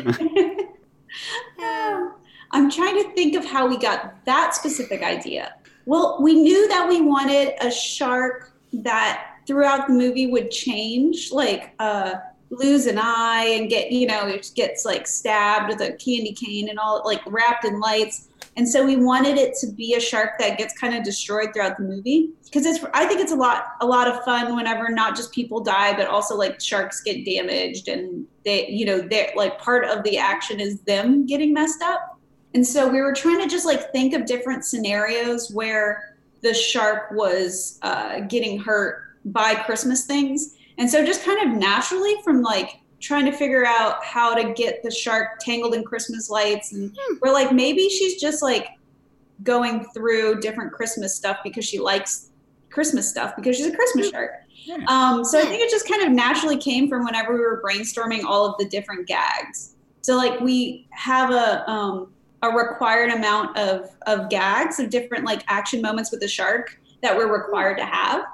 [2.52, 5.54] I'm trying to think of how we got that specific idea.
[5.86, 11.72] Well, we knew that we wanted a shark that throughout the movie would change, like
[11.78, 12.16] uh,
[12.50, 16.68] lose an eye and get, you know, it gets like stabbed with a candy cane
[16.68, 18.28] and all, like wrapped in lights.
[18.56, 21.76] And so we wanted it to be a shark that gets kind of destroyed throughout
[21.76, 22.82] the movie because it's.
[22.94, 26.06] I think it's a lot, a lot of fun whenever not just people die, but
[26.06, 30.58] also like sharks get damaged and they, you know, they're like part of the action
[30.58, 32.18] is them getting messed up.
[32.54, 37.10] And so we were trying to just like think of different scenarios where the shark
[37.10, 40.55] was uh, getting hurt by Christmas things.
[40.78, 44.82] And so just kind of naturally from like trying to figure out how to get
[44.82, 46.72] the shark tangled in Christmas lights.
[46.72, 47.14] And Hmm.
[47.22, 48.68] we're like, maybe she's just like
[49.42, 52.30] going through different Christmas stuff because she likes
[52.70, 54.32] Christmas stuff because she's a Christmas shark.
[54.64, 54.78] Yeah.
[54.88, 58.24] Um, so I think it just kind of naturally came from whenever we were brainstorming
[58.24, 59.74] all of the different gags.
[60.02, 62.12] So like we have a um,
[62.42, 67.16] a required amount of of gags of different like action moments with the shark that
[67.16, 68.24] we're required to have,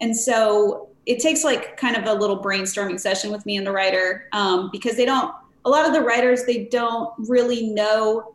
[0.00, 3.72] and so it takes like kind of a little brainstorming session with me and the
[3.72, 5.34] writer um, because they don't.
[5.64, 8.34] A lot of the writers they don't really know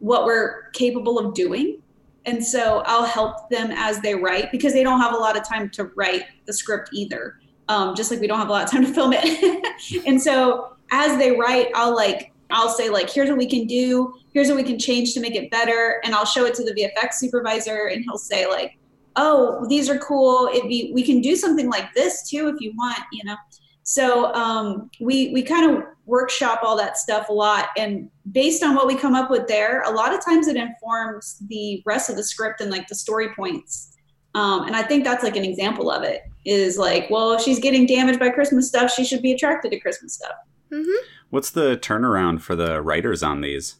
[0.00, 1.80] what we're capable of doing.
[2.26, 5.48] And so I'll help them as they write because they don't have a lot of
[5.48, 7.38] time to write the script either.
[7.68, 10.02] Um, just like we don't have a lot of time to film it.
[10.06, 14.14] and so as they write, I'll like, I'll say like, here's what we can do.
[14.32, 16.00] Here's what we can change to make it better.
[16.02, 18.77] And I'll show it to the VFX supervisor and he'll say like,
[19.18, 20.48] oh, these are cool.
[20.54, 23.36] It'd be, we can do something like this too, if you want, you know?
[23.82, 27.70] So um, we, we kind of workshop all that stuff a lot.
[27.76, 31.42] And based on what we come up with there, a lot of times it informs
[31.48, 33.96] the rest of the script and like the story points.
[34.34, 37.58] Um, and I think that's like an example of it is like, well, if she's
[37.58, 40.36] getting damaged by Christmas stuff, she should be attracted to Christmas stuff.
[40.72, 41.06] Mm-hmm.
[41.30, 43.76] What's the turnaround for the writers on these?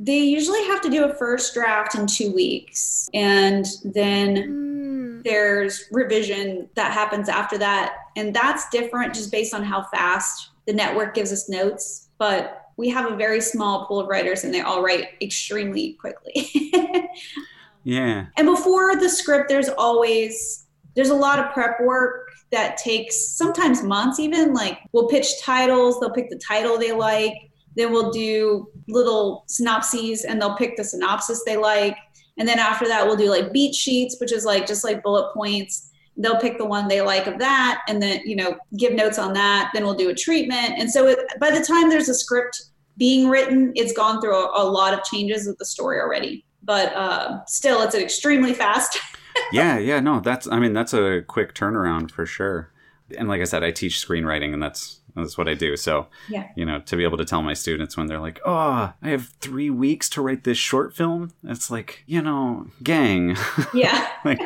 [0.00, 3.08] They usually have to do a first draft in two weeks.
[3.14, 5.24] And then Mm.
[5.24, 7.94] there's revision that happens after that.
[8.16, 12.08] And that's different just based on how fast the network gives us notes.
[12.18, 16.48] But we have a very small pool of writers and they all write extremely quickly.
[17.84, 18.26] Yeah.
[18.36, 23.82] and before the script there's always there's a lot of prep work that takes sometimes
[23.82, 27.32] months even like we'll pitch titles they'll pick the title they like
[27.78, 31.96] then we'll do little synopses and they'll pick the synopsis they like.
[32.36, 35.32] And then after that we'll do like beat sheets which is like just like bullet
[35.32, 35.90] points.
[36.16, 39.32] They'll pick the one they like of that and then you know give notes on
[39.34, 39.70] that.
[39.72, 40.74] Then we'll do a treatment.
[40.76, 42.64] And so it, by the time there's a script
[42.96, 46.44] being written it's gone through a, a lot of changes with the story already.
[46.64, 48.98] But uh, still it's an extremely fast.
[49.52, 52.72] Yeah, yeah, no, that's I mean that's a quick turnaround for sure.
[53.16, 55.76] And like I said, I teach screenwriting and that's that's what I do.
[55.76, 56.48] So, Yeah.
[56.56, 59.28] you know, to be able to tell my students when they're like, "Oh, I have
[59.40, 63.36] 3 weeks to write this short film." It's like, you know, gang.
[63.74, 64.40] yeah like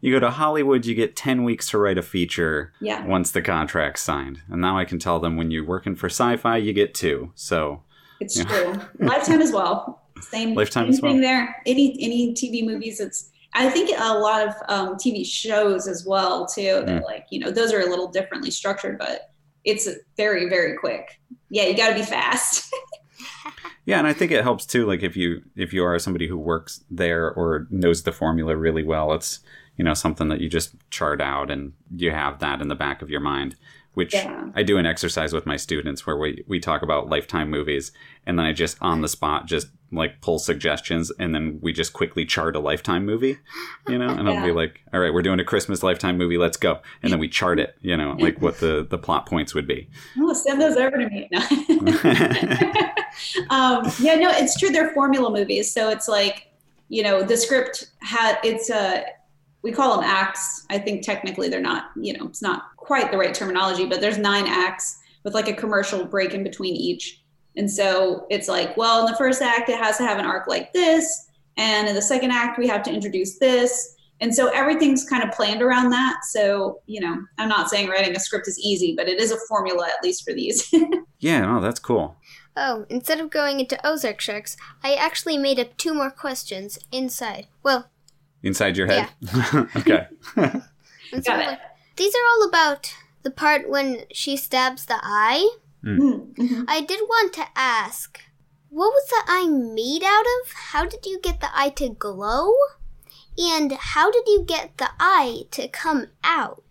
[0.00, 3.42] you go to Hollywood, you get 10 weeks to write a feature yeah once the
[3.42, 4.42] contract's signed.
[4.48, 7.32] And now I can tell them when you're working for sci-fi, you get 2.
[7.34, 7.82] So,
[8.20, 8.74] It's true.
[8.98, 10.02] Lifetime as well.
[10.20, 11.12] Same, Lifetime same as well.
[11.12, 11.56] thing there.
[11.66, 16.46] Any any TV movies, it's I think a lot of um, TV shows as well
[16.46, 16.82] too.
[16.86, 17.04] That Mm.
[17.04, 19.32] like you know those are a little differently structured, but
[19.66, 21.20] it's very very quick.
[21.50, 22.72] Yeah, you got to be fast.
[23.86, 24.84] Yeah, and I think it helps too.
[24.84, 28.82] Like if you if you are somebody who works there or knows the formula really
[28.82, 29.38] well, it's
[29.76, 33.00] you know something that you just chart out and you have that in the back
[33.00, 33.54] of your mind.
[33.94, 34.50] Which Yeah.
[34.56, 37.92] I do an exercise with my students where we we talk about lifetime movies,
[38.26, 41.92] and then I just on the spot just like pull suggestions, and then we just
[41.92, 43.38] quickly chart a lifetime movie,
[43.88, 44.08] you know.
[44.08, 47.12] And I'll be like, all right, we're doing a Christmas lifetime movie, let's go, and
[47.12, 49.88] then we chart it, you know, like what the the plot points would be.
[50.18, 51.28] oh, send those over to me.
[51.30, 51.38] No.
[53.50, 54.70] um, yeah, no, it's true.
[54.70, 56.52] They're formula movies, so it's like
[56.88, 59.04] you know the script had it's a
[59.62, 60.64] we call them acts.
[60.70, 61.90] I think technically they're not.
[61.96, 65.52] You know, it's not quite the right terminology, but there's nine acts with like a
[65.52, 67.22] commercial break in between each.
[67.56, 70.46] And so it's like, well, in the first act, it has to have an arc
[70.46, 73.94] like this, and in the second act, we have to introduce this.
[74.20, 76.24] And so everything's kind of planned around that.
[76.30, 79.36] So, you know, I'm not saying writing a script is easy, but it is a
[79.46, 80.72] formula, at least for these.
[81.18, 82.16] yeah, no, that's cool.
[82.56, 87.46] Oh, instead of going into Ozark Sharks, I actually made up two more questions inside.
[87.62, 87.90] Well,
[88.42, 89.08] Inside your head.
[89.20, 89.66] Yeah.
[89.76, 90.06] okay.
[90.36, 90.62] Got
[91.24, 91.46] so, it.
[91.46, 91.60] like,
[91.96, 95.56] these are all about the part when she stabs the eye.
[95.84, 96.64] Mhm.
[96.68, 98.20] I did want to ask,
[98.68, 100.52] what was the eye made out of?
[100.52, 102.52] How did you get the eye to glow?
[103.38, 106.62] And how did you get the eye to come out?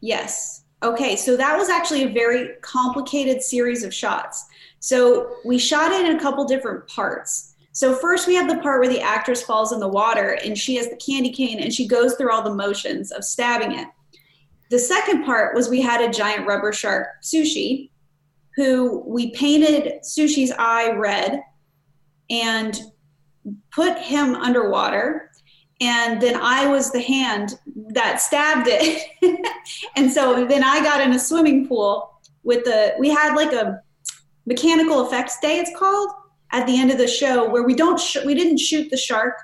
[0.00, 0.62] Yes.
[0.82, 4.44] Okay, so that was actually a very complicated series of shots.
[4.80, 7.54] So we shot it in a couple different parts.
[7.72, 10.76] So first we have the part where the actress falls in the water and she
[10.76, 13.88] has the candy cane and she goes through all the motions of stabbing it.
[14.70, 17.90] The second part was we had a giant rubber shark, Sushi,
[18.56, 21.42] who we painted Sushi's eye red
[22.30, 22.80] and
[23.72, 25.30] put him underwater.
[25.80, 29.02] And then I was the hand that stabbed it.
[29.96, 33.80] and so then I got in a swimming pool with the, we had like a
[34.46, 36.10] mechanical effects day, it's called,
[36.52, 39.34] at the end of the show where we don't, sh- we didn't shoot the shark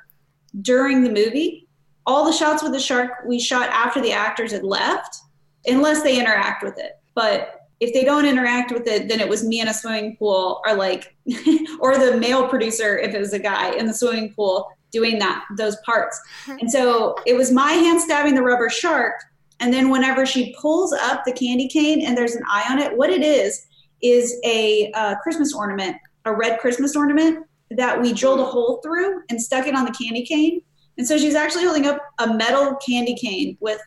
[0.62, 1.66] during the movie.
[2.06, 5.18] all the shots with the shark we shot after the actors had left,
[5.66, 6.92] unless they interact with it.
[7.14, 10.60] But if they don't interact with it, then it was me in a swimming pool,
[10.66, 11.16] or like,
[11.80, 15.44] or the male producer if it was a guy in the swimming pool doing that
[15.56, 16.20] those parts.
[16.48, 19.14] And so it was my hand stabbing the rubber shark,
[19.60, 22.96] and then whenever she pulls up the candy cane and there's an eye on it,
[22.96, 23.66] what it is
[24.02, 29.22] is a uh, Christmas ornament, a red Christmas ornament that we drilled a hole through
[29.28, 30.60] and stuck it on the candy cane.
[30.98, 33.80] And so she's actually holding up a metal candy cane with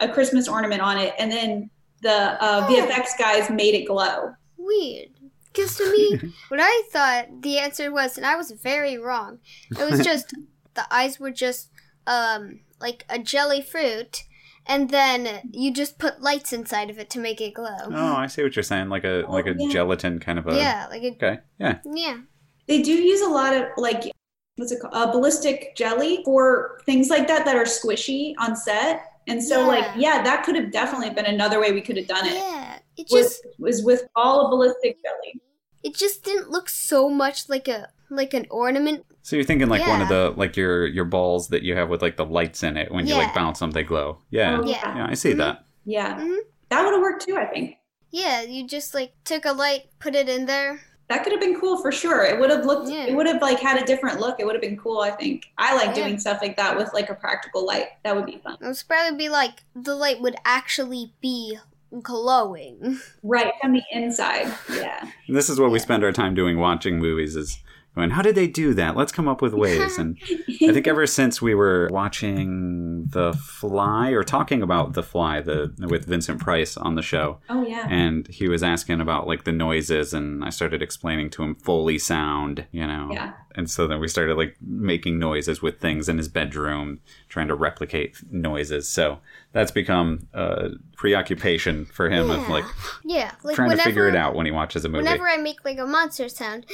[0.00, 1.70] a Christmas ornament on it, and then
[2.02, 2.72] the uh, Oh.
[2.72, 4.32] VFX guys made it glow.
[4.56, 5.10] Weird.
[5.52, 9.38] Because to me, what I thought the answer was, and I was very wrong.
[9.70, 10.34] It was just
[10.74, 11.70] the eyes were just
[12.06, 14.24] um like a jelly fruit,
[14.66, 17.76] and then you just put lights inside of it to make it glow.
[17.86, 18.88] Oh, I see what you're saying.
[18.88, 19.68] Like a like a yeah.
[19.70, 20.54] gelatin kind of a.
[20.54, 21.38] yeah, like a Okay.
[21.58, 21.78] Yeah.
[21.84, 22.18] yeah.
[22.66, 24.12] They do use a lot of like
[24.56, 29.07] what's it called, uh, ballistic jelly for things like that that are squishy on set.
[29.28, 30.16] And so, like, Yeah.
[30.16, 32.34] yeah, that could have definitely been another way we could have done it.
[32.34, 35.40] Yeah, it just was with all of ballistic jelly.
[35.84, 39.04] it just didn't look so much like a like an ornament.
[39.22, 42.00] So you're thinking like one of the like your your balls that you have with
[42.02, 44.18] like the lights in it when you like bounce them they glow.
[44.30, 44.60] Yeah.
[44.62, 44.96] Oh, Yeah.
[44.96, 45.38] Yeah, I see Mhm.
[45.38, 45.64] that.
[45.84, 46.18] Yeah.
[46.18, 46.38] Mhm.
[46.70, 47.76] That would have worked too, I think.
[48.10, 50.80] Yeah, you just like took a light, put it in there.
[51.08, 52.22] That could have been cool for sure.
[52.24, 53.04] It would have looked Yeah.
[53.06, 54.38] it would have like had a different look.
[54.40, 55.50] It would have been cool, I think.
[55.56, 56.04] I like Yeah.
[56.04, 57.86] doing stuff like that with like a practical light.
[58.04, 58.58] That would be fun.
[58.60, 61.58] It would probably be like the light would actually be
[62.02, 62.98] glowing.
[63.22, 64.52] Right from the inside.
[64.74, 65.08] Yeah.
[65.26, 67.58] And this is what we spend our time doing watching movies is
[67.98, 68.96] going, how did they do that?
[68.96, 69.98] Let's come up with ways.
[69.98, 70.16] And
[70.62, 75.72] I think ever since we were watching The Fly or talking about The Fly the
[75.88, 77.86] with Vincent Price on the show, Oh yeah.
[77.90, 81.98] and he was asking about like the noises and I started explaining to him Foley
[81.98, 83.10] sound, you know.
[83.12, 83.32] Yeah.
[83.54, 87.54] And so then we started like making noises with things in his bedroom, trying to
[87.56, 88.88] replicate noises.
[88.88, 89.18] So
[89.52, 92.48] that's become a preoccupation for him of Yeah.
[92.48, 92.64] like
[93.04, 95.02] Yeah, like trying whenever to figure it out when he watches a movie.
[95.04, 96.66] whenever I make like a monster sound,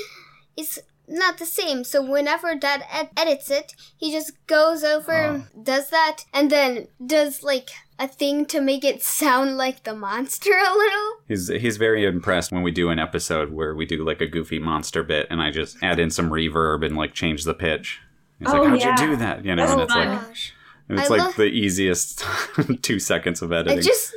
[0.56, 0.78] it's
[1.08, 1.84] not the same.
[1.84, 5.60] So whenever Dad ed- edits it, he just goes over, ah.
[5.62, 10.50] does that, and then does like a thing to make it sound like the monster
[10.58, 11.12] a little.
[11.28, 14.58] He's he's very impressed when we do an episode where we do like a goofy
[14.58, 18.00] monster bit, and I just add in some reverb and like change the pitch.
[18.40, 19.00] He's Oh, like, "How'd yeah.
[19.00, 20.08] you do that?" You know, That's and it's fun.
[20.08, 20.52] like Gosh,
[20.88, 22.24] and it's I like love- the easiest
[22.82, 23.78] two seconds of editing.
[23.78, 24.12] I just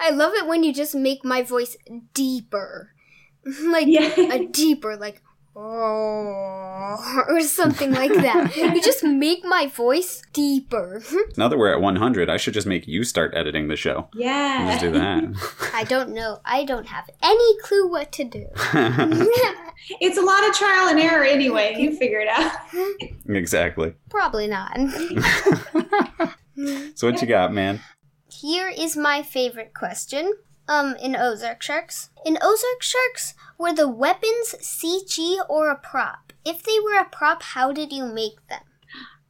[0.00, 1.76] I love it when you just make my voice
[2.14, 2.92] deeper,
[3.62, 4.12] like Yeah.
[4.32, 5.22] a deeper like.
[5.56, 8.56] Oh, or something like that.
[8.56, 11.02] you just make my voice deeper.
[11.36, 14.08] now that we're at 100, I should just make you start editing the show.
[14.14, 14.70] Yeah.
[14.70, 15.70] Just do that.
[15.74, 16.40] I don't know.
[16.44, 18.46] I don't have any clue what to do.
[20.00, 21.74] It's a lot of trial and error anyway.
[21.78, 22.52] You figure it out.
[23.28, 23.94] exactly.
[24.08, 24.76] Probably not.
[26.94, 27.80] So what you got, man?
[28.30, 30.32] Here is my favorite question.
[30.70, 32.10] Um, in Ozark Sharks.
[32.24, 36.32] In Ozark Sharks, were the weapons CG or a prop?
[36.44, 38.62] If they were a prop, how did you make them?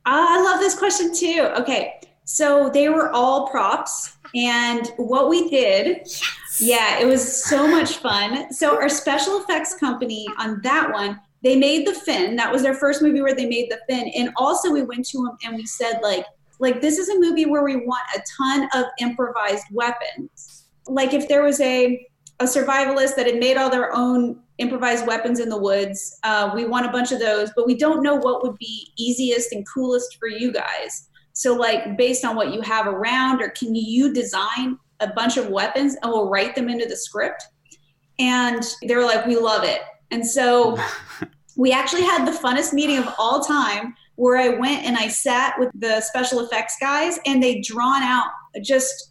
[0.05, 1.49] Ah, I love this question too.
[1.57, 1.99] Okay.
[2.25, 4.19] So they were all props.
[4.35, 6.61] And what we did, yes.
[6.61, 8.53] yeah, it was so much fun.
[8.53, 12.37] So our special effects company on that one, they made the fin.
[12.37, 14.13] That was their first movie where they made the fin.
[14.15, 16.27] And also we went to them and we said like,
[16.59, 20.60] like this is a movie where we want a ton of improvised weapons.
[20.91, 22.07] Like if there was a
[22.41, 26.19] a survivalist that had made all their own improvised weapons in the woods.
[26.23, 29.53] Uh, we want a bunch of those, but we don't know what would be easiest
[29.53, 31.09] and coolest for you guys.
[31.33, 35.49] So, like, based on what you have around, or can you design a bunch of
[35.49, 37.43] weapons and we'll write them into the script?
[38.19, 39.81] And they were like, we love it.
[40.11, 40.79] And so
[41.57, 45.59] we actually had the funnest meeting of all time where I went and I sat
[45.59, 48.27] with the special effects guys and they drawn out
[48.63, 49.10] just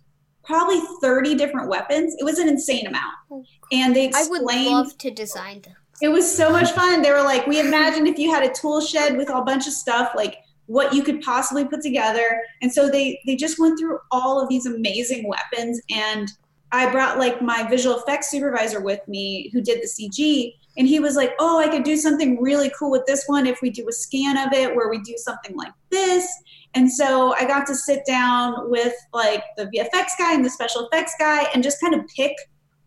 [0.50, 2.16] probably 30 different weapons.
[2.18, 3.14] It was an insane amount.
[3.32, 4.68] Oh, and they explained.
[4.68, 5.76] I would love to design them.
[6.02, 7.02] it was so much fun.
[7.04, 9.74] They were like, we imagined if you had a tool shed with a bunch of
[9.74, 12.41] stuff, like what you could possibly put together.
[12.62, 15.80] And so they they just went through all of these amazing weapons.
[15.91, 16.32] And
[16.72, 20.54] I brought like my visual effects supervisor with me who did the CG.
[20.78, 23.62] And he was like, oh, I could do something really cool with this one if
[23.62, 26.28] we do a scan of it where we do something like this.
[26.76, 30.88] And so I got to sit down with like the VFX guy and the special
[30.88, 32.34] effects guy and just kind of pick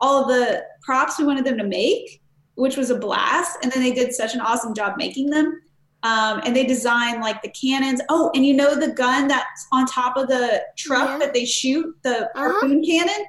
[0.00, 2.20] all the props we wanted them to make
[2.56, 3.56] which was a blast.
[3.62, 5.58] And then they did such an awesome job making them.
[6.02, 8.02] Um, and they designed like the cannons.
[8.10, 11.18] Oh, and you know the gun that's on top of the truck Yeah.
[11.18, 12.50] that they shoot, the Uh-huh.
[12.52, 13.24] harpoon cannon?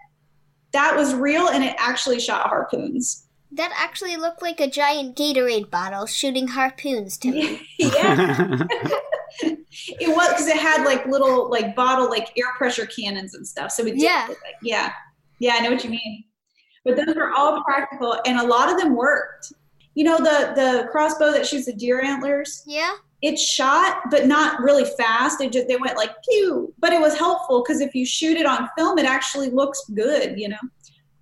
[0.74, 3.26] That was real and it actually shot harpoons.
[3.54, 7.62] That actually looked like a giant Gatorade bottle shooting harpoons to me.
[7.80, 8.58] yeah.
[9.42, 13.72] it was because it had like little like bottle like air pressure cannons and stuff.
[13.72, 14.26] So it did Yeah.
[14.30, 14.92] look like yeah,
[15.40, 16.24] yeah, I know what you mean.
[16.86, 19.54] But those were all practical, and a lot of them worked.
[19.96, 22.64] You know the the crossbow that shoots the deer antlers.
[22.68, 22.92] Yeah.
[23.22, 25.40] It shot, but not really fast.
[25.40, 28.46] It just they went like pew, but it was helpful because if you shoot it
[28.46, 30.38] on film, it actually looks good.
[30.38, 30.58] You know.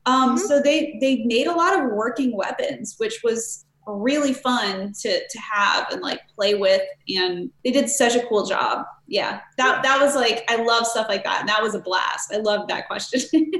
[0.07, 0.39] Um, Mhm.
[0.47, 5.39] So they they made a lot of working weapons, which was really fun to to
[5.39, 8.85] have and like play with, and they did such a cool job.
[9.07, 12.33] Yeah, that that was like I love stuff like that, and that was a blast.
[12.33, 13.21] I loved that question.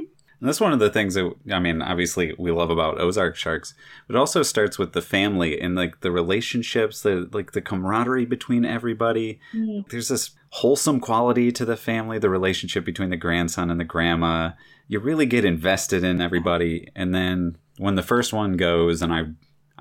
[0.42, 3.76] And that's one of the things that I mean, obviously we love about Ozark Sharks,
[4.08, 8.26] but it also starts with the family and like the relationships, the like the camaraderie
[8.26, 9.40] between everybody.
[9.54, 9.88] Mhm.
[9.90, 14.54] There's this wholesome quality to the family, the relationship between the grandson and the grandma.
[14.88, 19.26] You really get invested in everybody, and then when the first one goes, and I.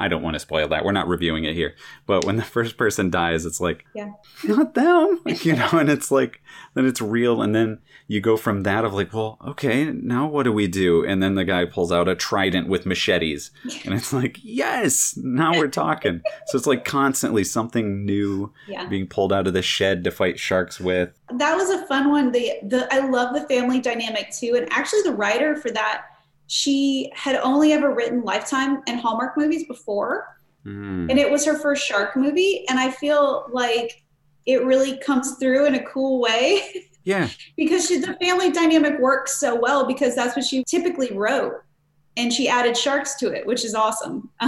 [0.01, 0.85] I don't want to spoil that.
[0.85, 1.75] We're not reviewing it here.
[2.07, 4.13] But when the first person dies, it's like, Yeah.
[4.45, 6.41] not them, you know, and it's like,
[6.75, 7.43] then it's real.
[7.43, 7.79] And then
[8.09, 11.05] you go from that of like, well, okay, now what do we do?
[11.05, 13.51] And then the guy pulls out a trident with machetes.
[13.85, 16.23] And it's like, yes, now we're talking.
[16.47, 18.87] so it's like constantly something new yeah.
[18.87, 21.11] being pulled out of the shed to fight sharks with.
[21.37, 22.33] that was a fun one.
[22.33, 24.55] The the I love the family dynamic too.
[24.57, 26.03] And actually the writer for that,
[26.53, 30.27] she had only ever written Lifetime and Hallmark movies before.
[30.67, 31.09] Mm.
[31.09, 32.65] And it was her first shark movie.
[32.69, 34.03] And I feel like
[34.47, 36.61] it really comes through in a cool way
[37.05, 37.29] Yeah.
[37.57, 41.55] because she, the family dynamic works so well because that's what she typically wrote.
[42.17, 44.29] And she added sharks to it, which is awesome.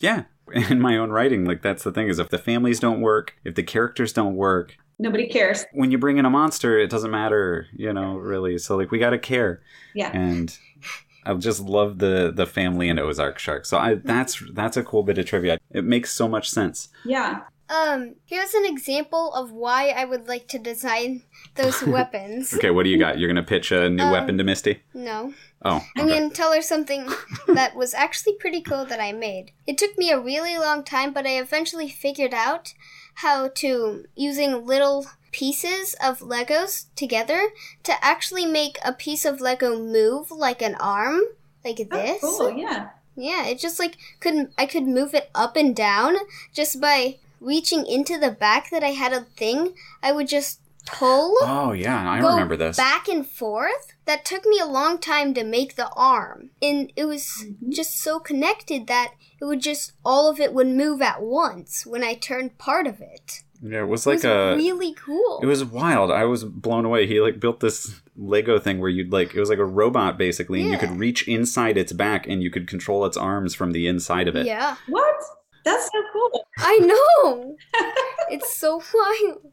[0.00, 0.24] Yeah.
[0.52, 3.56] In my own writing, like that's the thing is if the families don't work, if
[3.56, 5.64] the characters don't work, Nobody cares.
[5.72, 8.58] when you bring in a monster, it doesn't matter, you know, really.
[8.58, 9.60] So like we got to care.
[9.94, 10.10] Yeah.
[10.16, 10.56] and
[11.24, 13.64] I just love the the family and Ozark Shark.
[13.66, 15.58] So I that's that's a cool bit of trivia.
[15.70, 16.88] It makes so much sense.
[17.04, 17.40] Yeah.
[17.70, 22.54] Um, here's an example of why I would like to design those weapons.
[22.54, 23.18] Okay, what do you got?
[23.18, 24.80] You're gonna pitch a new Um, weapon to Misty?
[24.94, 25.34] No.
[25.62, 27.10] Oh, I'm gonna tell her something
[27.48, 29.52] that was actually pretty cool that I made.
[29.66, 32.72] It took me a really long time, but I eventually figured out
[33.16, 37.48] how to, using little pieces of Legos together,
[37.84, 41.20] to actually make a piece of Lego move like an arm,
[41.64, 41.88] like this.
[41.92, 42.20] Oh, this.
[42.20, 42.52] cool.
[42.52, 42.90] Yeah.
[43.16, 44.52] Yeah, it just like couldn't.
[44.56, 46.16] I could move it up and down
[46.52, 49.74] just by reaching into the back that I had a thing.
[50.02, 52.76] I would just pull Oh yeah, I go remember this.
[52.76, 53.92] back and forth.
[54.06, 57.70] That took me a long time to make the arm, and it was Mhm.
[57.70, 62.02] just so connected that it would just all of it would move at once when
[62.04, 63.42] I turned part of it.
[63.62, 64.54] Yeah, it was It like was a.
[64.56, 65.40] really cool.
[65.42, 66.10] It was wild.
[66.12, 67.06] I was blown away.
[67.06, 70.62] He like built this Lego thing where you'd like it was like a robot basically,
[70.62, 73.86] and you could reach inside its back and you could control its arms from the
[73.88, 74.46] inside of it.
[74.46, 75.14] yeah, What?
[75.64, 76.46] That's so cool.
[76.58, 77.56] I know.
[78.30, 79.52] it's so wild.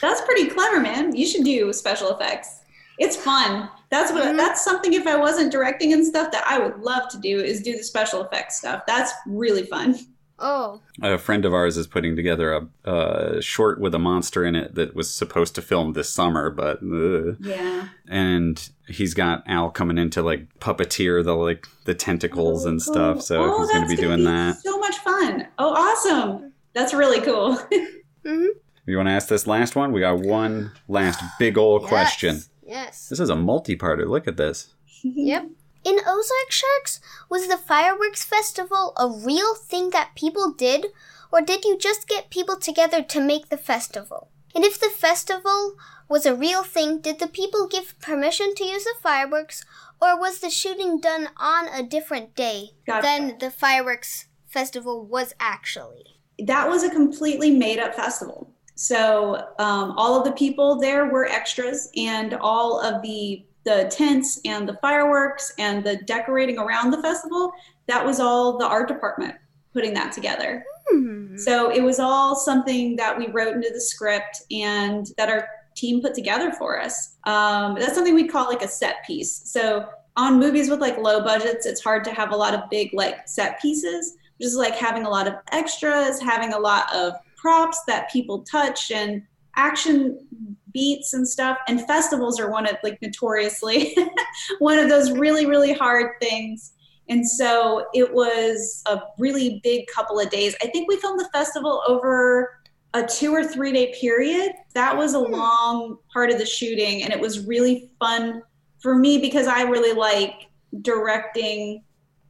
[0.00, 1.14] That's pretty clever, man.
[1.14, 2.60] You should do special effects.
[2.98, 3.68] It's fun.
[3.90, 4.36] That's what Mhm.
[4.36, 7.62] that's something if I wasn't directing and stuff that I would love to do is
[7.62, 8.82] do the special effects stuff.
[8.86, 9.98] That's really fun.
[10.42, 12.52] Oh, A friend of ours is putting together
[12.84, 16.48] a, a short with a monster in it that was supposed to film this summer,
[16.50, 17.88] but uh, Yeah.
[18.08, 22.92] and he's got Al coming in to like puppeteer the like the tentacles and Oh,
[22.92, 23.22] stuff.
[23.22, 24.56] So oh, he's going to that's be doing that.
[24.62, 25.46] So much fun.
[25.58, 26.52] Oh, awesome.
[26.72, 27.56] That's really cool.
[28.26, 28.46] hmm
[28.86, 29.92] You want to ask this last one?
[29.92, 32.40] We got one last big old question.
[32.66, 33.08] Yes.
[33.08, 34.06] This is a multi-parter.
[34.08, 34.74] Look at this.
[35.02, 35.46] Yep.
[35.84, 40.86] In Ozark Sharks, was the fireworks festival a real thing that people did,
[41.32, 44.30] or did you just get people together to make the festival?
[44.54, 45.76] And if the festival
[46.08, 49.64] was a real thing, did the people give permission to use the fireworks,
[50.02, 53.02] or was the shooting done on a different day Gotcha.
[53.02, 56.16] than the fireworks festival was actually?
[56.46, 58.50] that was a completely made up festival.
[58.74, 64.40] So um, all of the people there were extras, and all of the the tents
[64.44, 67.52] and the fireworks and the decorating around the festival
[67.86, 69.34] that was all the art department
[69.72, 70.64] putting that together.
[70.88, 71.36] Hmm.
[71.36, 75.46] So it was all something that we wrote into the script and that our
[75.76, 77.16] team put together for us.
[77.24, 79.42] Um, that's something we call like a set piece.
[79.50, 82.90] So on movies with like low budgets, it's hard to have a lot of big
[82.92, 87.80] like set pieces, just like having a lot of extras, having a lot of props
[87.86, 89.22] that people touch and
[89.56, 90.26] action
[90.72, 91.58] beats and stuff.
[91.68, 93.96] And festivals are one of like notoriously
[94.58, 96.72] one of those really, really hard things.
[97.08, 100.54] And so it was a really big couple of days.
[100.62, 102.56] I think we filmed the festival over
[102.94, 104.52] a two or three day period.
[104.74, 105.32] That was a Hmm.
[105.32, 108.42] long part of the shooting, and it was really fun
[108.80, 110.48] for me because I really like
[110.82, 111.82] directing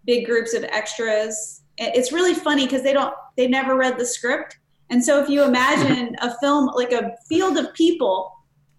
[0.05, 1.63] big groups of extras.
[1.79, 4.59] It- It's really funny because they don't, they never read the script,
[4.91, 8.33] And so if you imagine a film like a field of people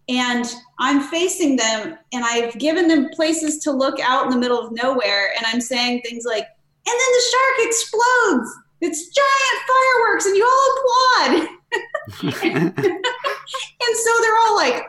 [0.09, 0.45] and
[0.79, 4.73] I'm facing them and I've given them places to look out in the middle of
[4.73, 8.49] nowhere and I'm saying things like, and then the shark explodes.
[8.81, 11.47] It's giant fireworks and you all applaud.
[12.53, 14.83] and so they're all like,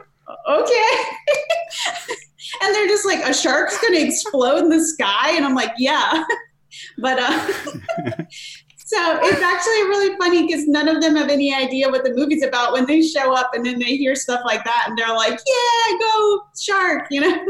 [0.48, 0.92] okay.
[2.62, 5.32] and they're just like, a shark's going to explode in the sky.
[5.36, 6.24] And I'm like, yeah.
[6.98, 8.24] but uh,
[8.92, 12.42] so it's actually really funny because none of them have any idea what the movie's
[12.42, 15.40] about when they show up and then they hear stuff like that and they're like,
[15.46, 17.46] yeah, go shark, you know?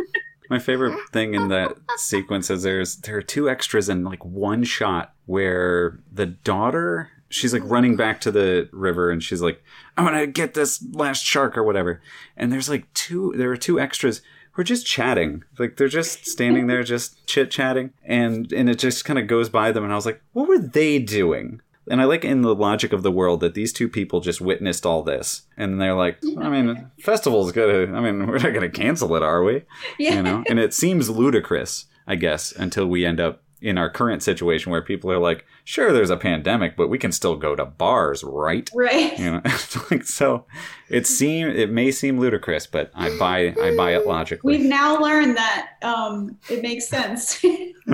[0.50, 4.62] My favorite thing in that sequence is there's there are two extras in like one
[4.64, 9.64] shot where the daughter she's like running back to the river and she's like
[9.96, 12.02] i'm gonna get this last shark or whatever
[12.36, 14.20] and there's like two there are two extras
[14.52, 18.78] who are just chatting like they're just standing there just chit chatting and and it
[18.78, 21.60] just kind of goes by them and i was like what were they doing
[21.90, 24.86] and I like in the logic of the world that these two people just witnessed
[24.86, 27.92] all this, and they're like, I mean, festival's gonna.
[27.96, 29.64] I mean, we're not gonna cancel it, are we?
[29.98, 30.14] Yeah.
[30.14, 34.22] You know, and it seems ludicrous, I guess, until we end up in our current
[34.22, 37.64] situation where people are like, sure, there's a pandemic, but we can still go to
[37.64, 38.68] bars, right?
[38.74, 39.18] Right.
[39.18, 39.42] You know,
[39.90, 40.46] like so,
[40.88, 44.56] it seem it may seem ludicrous, but I buy I buy it logically.
[44.56, 47.44] We've now learned that um, it makes sense.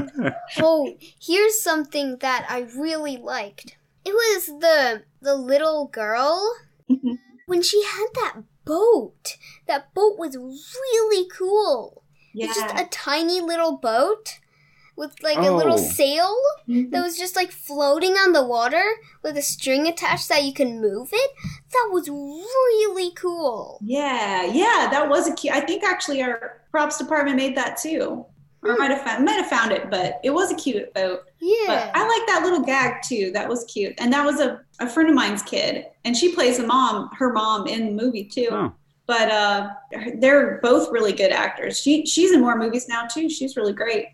[0.60, 3.76] oh, here's something that I really liked.
[4.04, 6.56] It was the the little girl
[7.46, 9.36] when she had that boat.
[9.66, 12.02] That boat was really cool.
[12.34, 14.38] It's just a tiny little boat
[14.98, 15.76] with like a little Oh.
[15.98, 16.34] sail
[16.68, 16.90] Mhm.
[16.90, 18.82] that was just like floating on the water
[19.22, 21.30] with a string attached that you can move it.
[21.72, 23.78] That was really cool.
[23.82, 25.54] Yeah, yeah, that was a cute.
[25.54, 28.26] I think actually our props department made that too.
[28.64, 31.20] Or might have found might have found it, but it was a cute boat.
[31.40, 31.66] Yeah.
[31.68, 33.30] But I like that little gag too.
[33.32, 33.94] That was cute.
[33.98, 35.84] And that was a, a friend of mine's kid.
[36.04, 38.48] And she plays the mom, her mom in the movie too.
[38.50, 38.72] Oh.
[39.06, 39.68] But uh
[40.16, 41.78] they're both really good actors.
[41.78, 43.30] She she's in more movies now too.
[43.30, 44.06] She's really great.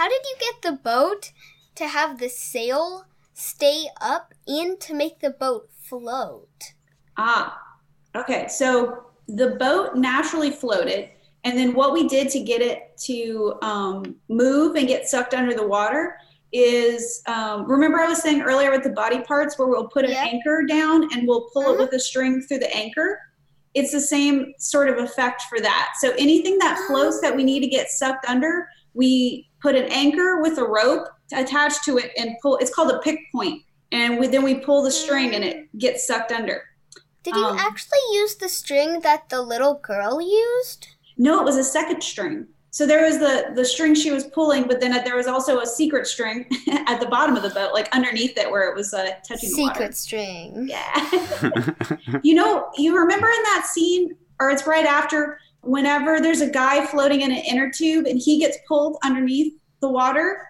[0.00, 1.30] How did you get the boat
[1.74, 3.04] to have the sail
[3.34, 6.72] stay up and to make the boat float?
[7.18, 7.60] Ah,
[8.16, 8.48] okay.
[8.48, 11.10] So the boat naturally floated,
[11.44, 15.52] and then what we did to get it to um, move and get sucked under
[15.52, 16.16] the water
[16.50, 20.12] is um, remember I was saying earlier with the body parts where we'll put an
[20.12, 20.24] Yeah.
[20.24, 23.18] anchor down and we'll pull it with a string through the anchor.
[23.74, 25.90] It's the same sort of effect for that.
[26.00, 30.40] So anything that floats that we need to get sucked under, we put an anchor
[30.42, 32.56] with a rope attached to it and pull.
[32.58, 33.62] It's called a pick point,
[33.92, 36.62] and we, then we pull the string and it gets sucked under.
[37.22, 40.88] Did you Um, actually use the string that the little girl used?
[41.18, 42.46] No, it was a second string.
[42.72, 45.66] So there was the the string she was pulling, but then there was also a
[45.66, 46.46] secret string
[46.86, 49.62] at the bottom of the boat, like underneath it, where it was uh, touching the
[49.62, 49.74] water.
[49.74, 50.68] Secret string.
[50.70, 52.20] Yeah.
[52.22, 56.86] you know, you remember in that scene, or it's right after, whenever there's a guy
[56.86, 60.46] floating in an inner tube and he gets pulled underneath the water.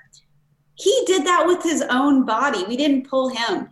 [0.75, 2.65] He did that with his own body.
[2.67, 3.71] We didn't pull him.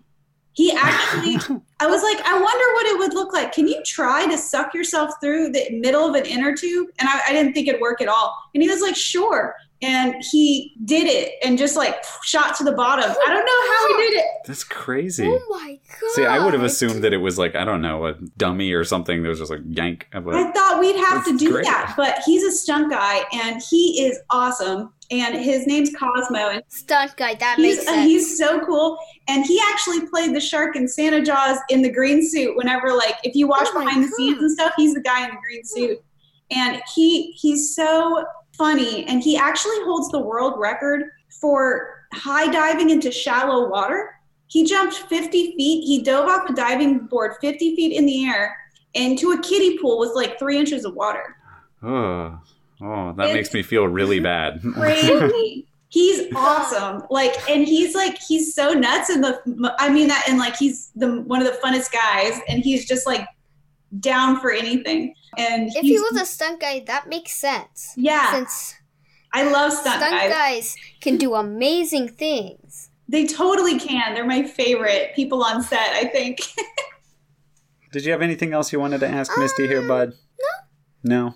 [0.52, 1.36] He actually
[1.80, 2.44] I was like, I wonder
[2.74, 3.52] what it would look like.
[3.52, 6.88] Can you try to suck yourself through the middle of an inner tube?
[6.98, 8.36] And I, I didn't think it'd work at all.
[8.52, 9.54] And he was like, sure.
[9.80, 11.94] And he did it and just like
[12.24, 13.08] shot to the bottom.
[13.10, 14.26] I don't know how he did it.
[14.44, 15.24] That's crazy.
[15.24, 16.10] Oh my god.
[16.14, 18.82] See, I would have assumed that it was like I don't know a dummy or
[18.82, 20.08] something that was just like yank.
[20.12, 21.64] Of I a, thought we'd have to do great.
[21.64, 24.92] that, but he's a stunt guy and he is awesome.
[25.10, 28.06] And his name's Cosmo, and Stunt guy, that he's makes uh, sense.
[28.06, 28.98] he's so cool.
[29.26, 32.54] And he actually played the shark in Santa Jaws in the green suit.
[32.56, 35.24] Whenever like if you watch Oh my behind the scenes and stuff, he's the guy
[35.24, 35.98] in the green suit.
[36.50, 38.24] And he he's so
[38.58, 41.04] funny, and he actually holds the world record
[41.40, 44.10] for high diving into shallow water.
[44.48, 45.84] He jumped 50 feet.
[45.84, 48.56] He dove off a diving board 50 feet in the air
[48.94, 51.36] into a kiddie pool with like three inches of water.
[51.82, 52.38] oh,
[52.80, 54.60] oh, that It's- makes me feel really bad.
[54.74, 55.66] crazy.
[55.90, 57.02] He's awesome.
[57.08, 59.08] Like, and he's like, he's so nuts.
[59.08, 62.62] And the, I mean that, and like, he's the one of the funnest guys, and
[62.62, 63.26] he's just like
[64.00, 65.14] down for anything.
[65.36, 67.92] And if he was a stunt guy, that makes sense.
[67.96, 68.74] yeah, Since
[69.32, 70.30] I love stunt, stunt guys.
[70.30, 72.90] guys can do amazing things.
[73.08, 74.14] They totally can.
[74.14, 75.92] They're my favorite people on set.
[75.94, 76.38] I think.
[77.92, 80.12] Did you have anything else you wanted to ask Misty here, Um, bud?
[81.04, 81.16] No.
[81.24, 81.34] No.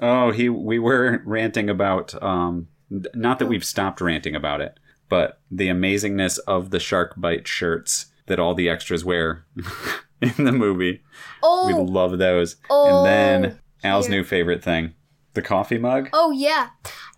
[0.00, 0.48] Oh, he.
[0.48, 2.20] We were ranting about.
[2.22, 4.78] Um, not that we've stopped ranting about it,
[5.10, 9.44] but the amazingness of the shark bite shirts that all the extras wear
[10.38, 11.02] in the movie.
[11.42, 12.56] Oh, We love those.
[12.70, 14.16] oh, and then Al's here.
[14.18, 14.94] new favorite thing,
[15.34, 16.08] the coffee mug.
[16.12, 16.68] Oh yeah,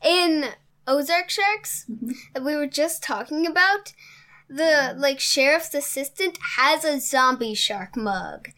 [0.05, 0.47] in
[0.87, 1.87] Ozark Sharks
[2.35, 3.93] that we were just talking about,
[4.49, 8.49] the like sheriff's assistant has a zombie shark mug.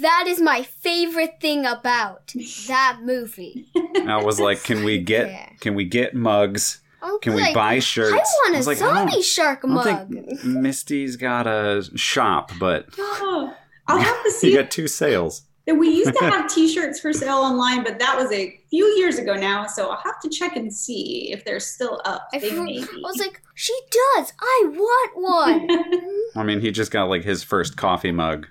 [0.00, 2.32] That is my favorite thing about
[2.68, 3.68] that movie.
[4.06, 5.02] I was like, can we Yeah.
[5.02, 6.80] get can we get mugs?
[7.20, 8.12] Can we buy shirts?
[8.14, 10.08] I want a was like, I zombie shark I don't mug.
[10.08, 12.86] think Misty's got a shop, but
[13.86, 14.48] I'll have to see.
[14.48, 14.62] you see.
[14.62, 15.42] got two sales.
[15.66, 19.18] that we used to have T-shirts for sale online, but that was a few years
[19.18, 19.66] ago now.
[19.66, 22.28] So I'll have to check and see if they're still up.
[22.32, 23.74] I, They feel- I was like, she
[24.16, 24.32] does.
[24.40, 26.10] I want one.
[26.36, 28.46] I mean, he just got like his first coffee mug,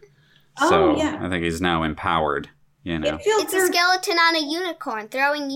[0.62, 1.20] Oh, so yeah.
[1.22, 2.50] I think he's now empowered.
[2.84, 5.50] You know, it feels it's a skeleton on a unicorn throwing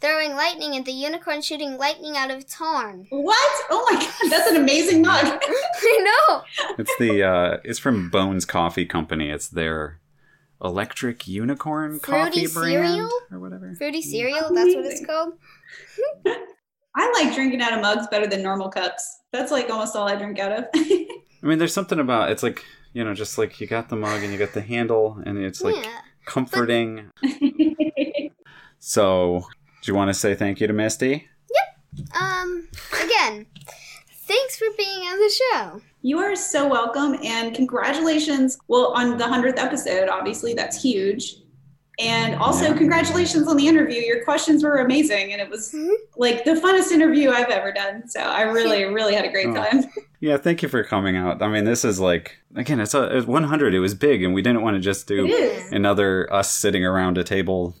[0.00, 3.06] throwing lightning, and the unicorn shooting lightning out of its horn.
[3.28, 3.64] What?
[3.70, 5.24] Oh my god, that's an amazing mug.
[5.24, 5.98] I
[6.28, 6.42] know.
[6.78, 9.30] it's the uh, it's from Bones Coffee Company.
[9.30, 10.00] It's their
[10.62, 13.10] electric unicorn Fruity coffee brand cereal?
[13.30, 13.74] or whatever.
[13.76, 14.52] Fruity cereal.
[14.54, 15.34] That's what it's called.
[16.96, 19.20] I like drinking out of mugs better than normal cups.
[19.32, 20.64] That's like almost all I drink out of.
[20.74, 21.06] I
[21.42, 24.32] mean, there's something about it's like you know, just like you got the mug and
[24.32, 26.00] you got the handle, and it's like yeah.
[26.24, 27.10] comforting.
[28.78, 29.44] So,
[29.88, 31.26] do you want to say thank you to Misty?
[31.50, 32.08] Yep.
[32.20, 32.68] Um.
[33.02, 33.46] Again,
[34.26, 35.80] thanks for being on the show.
[36.02, 38.58] you are so welcome and congratulations.
[38.68, 41.36] Well, on the 100th episode, obviously, that's huge.
[41.98, 42.76] And also, Yeah.
[42.76, 44.02] congratulations on the interview.
[44.02, 45.90] Your questions were amazing, and it was Mhm.
[46.18, 48.06] like the funnest interview I've ever done.
[48.08, 49.54] So I really, really had a great Oh.
[49.54, 49.84] time.
[50.20, 51.40] Yeah, thank you for coming out.
[51.40, 53.72] I mean, this is like again, it's a it's 100.
[53.74, 55.26] It was big, and we didn't want to just do
[55.72, 57.74] another us sitting around a table.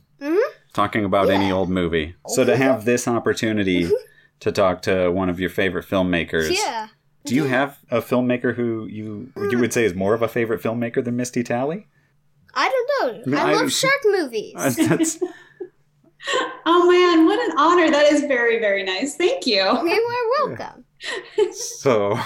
[0.78, 2.14] Talking about any old movie.
[2.28, 3.90] So to have this opportunity
[4.40, 6.86] to talk to one of your favorite filmmakers, Yeah.
[7.24, 10.62] do you have a filmmaker who you you would say is more of a favorite
[10.62, 11.88] filmmaker than Misty Talley?
[12.54, 13.32] I don't know.
[13.32, 14.54] No, I, I- love shark movies.
[14.56, 15.18] Uh, That's
[16.66, 17.90] Oh man, what an honor!
[17.90, 19.16] That is very, very nice.
[19.16, 19.56] Thank you.
[19.56, 19.64] you
[20.42, 20.84] are welcome.
[21.52, 22.18] so.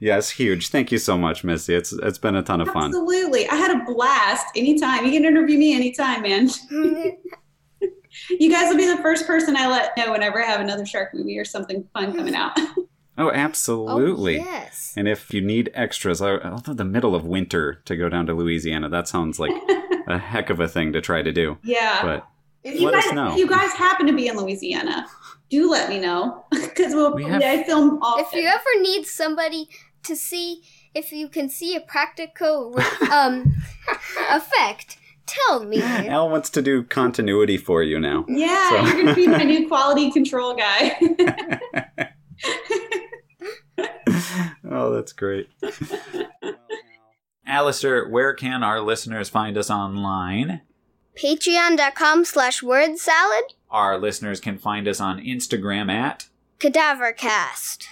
[0.00, 0.68] yes, huge.
[0.68, 1.74] Thank you so much, Misty.
[1.74, 2.86] It's it's been a ton of fun.
[2.86, 4.46] Absolutely, I had a blast.
[4.56, 6.48] Anytime you can interview me, anytime, man.
[8.40, 11.14] You guys will be the first person I let know whenever I have another shark
[11.14, 12.58] movie or something fun coming out.
[13.20, 14.38] Oh, absolutely.
[14.38, 14.94] Oh, yes.
[14.96, 18.32] And if you need extras, I- although the middle of winter to go down to
[18.32, 19.50] Louisiana, that sounds like
[20.06, 21.58] a heck of a thing to try to do.
[21.64, 22.00] yeah.
[22.00, 22.28] But
[22.62, 23.32] if you let us guys, know.
[23.32, 25.04] if you guys happen to be in Louisiana,
[25.50, 28.24] do let me know because we'll We have- I film often.
[28.24, 29.68] If you ever need somebody
[30.04, 30.62] to see
[30.94, 32.78] if you can see a practical
[33.10, 33.52] um
[34.30, 34.97] effect,
[35.28, 35.80] tell me.
[35.82, 38.24] Al wants to do continuity for you now.
[38.28, 40.98] yeah, So- you're gonna be my new quality control guy.
[44.70, 45.48] oh, that's great.
[47.46, 50.60] Alistair, where can our listeners find us online?
[51.16, 53.44] Patreon.com slash word salad.
[53.70, 56.28] Our listeners can find us on Instagram at
[56.60, 57.86] Cadavercast.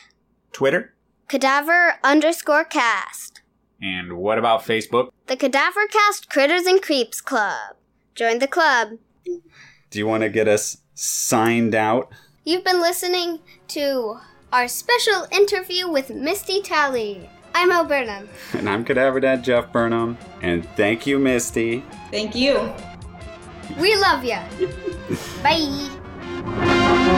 [0.53, 0.95] Twitter.
[1.29, 3.41] Cadaver underscore cast.
[3.81, 5.11] And what about Facebook?
[5.27, 7.77] The Cadavercast Critters and Creeps Club.
[8.15, 8.99] Join the club.
[9.25, 12.11] Do you want to get us signed out?
[12.45, 14.19] You've been listening to
[14.53, 17.29] our special interview with Misty Talley.
[17.55, 18.29] I'm Al Burnham.
[18.53, 20.17] And I'm Cadaver Dad Jeff Burnham.
[20.43, 21.85] And thank you, Misty.
[22.11, 22.73] Thank you.
[23.79, 24.39] We love you.
[25.43, 27.13] Bye.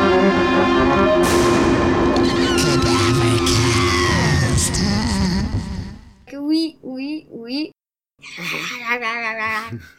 [6.49, 7.73] oui, oui, oui.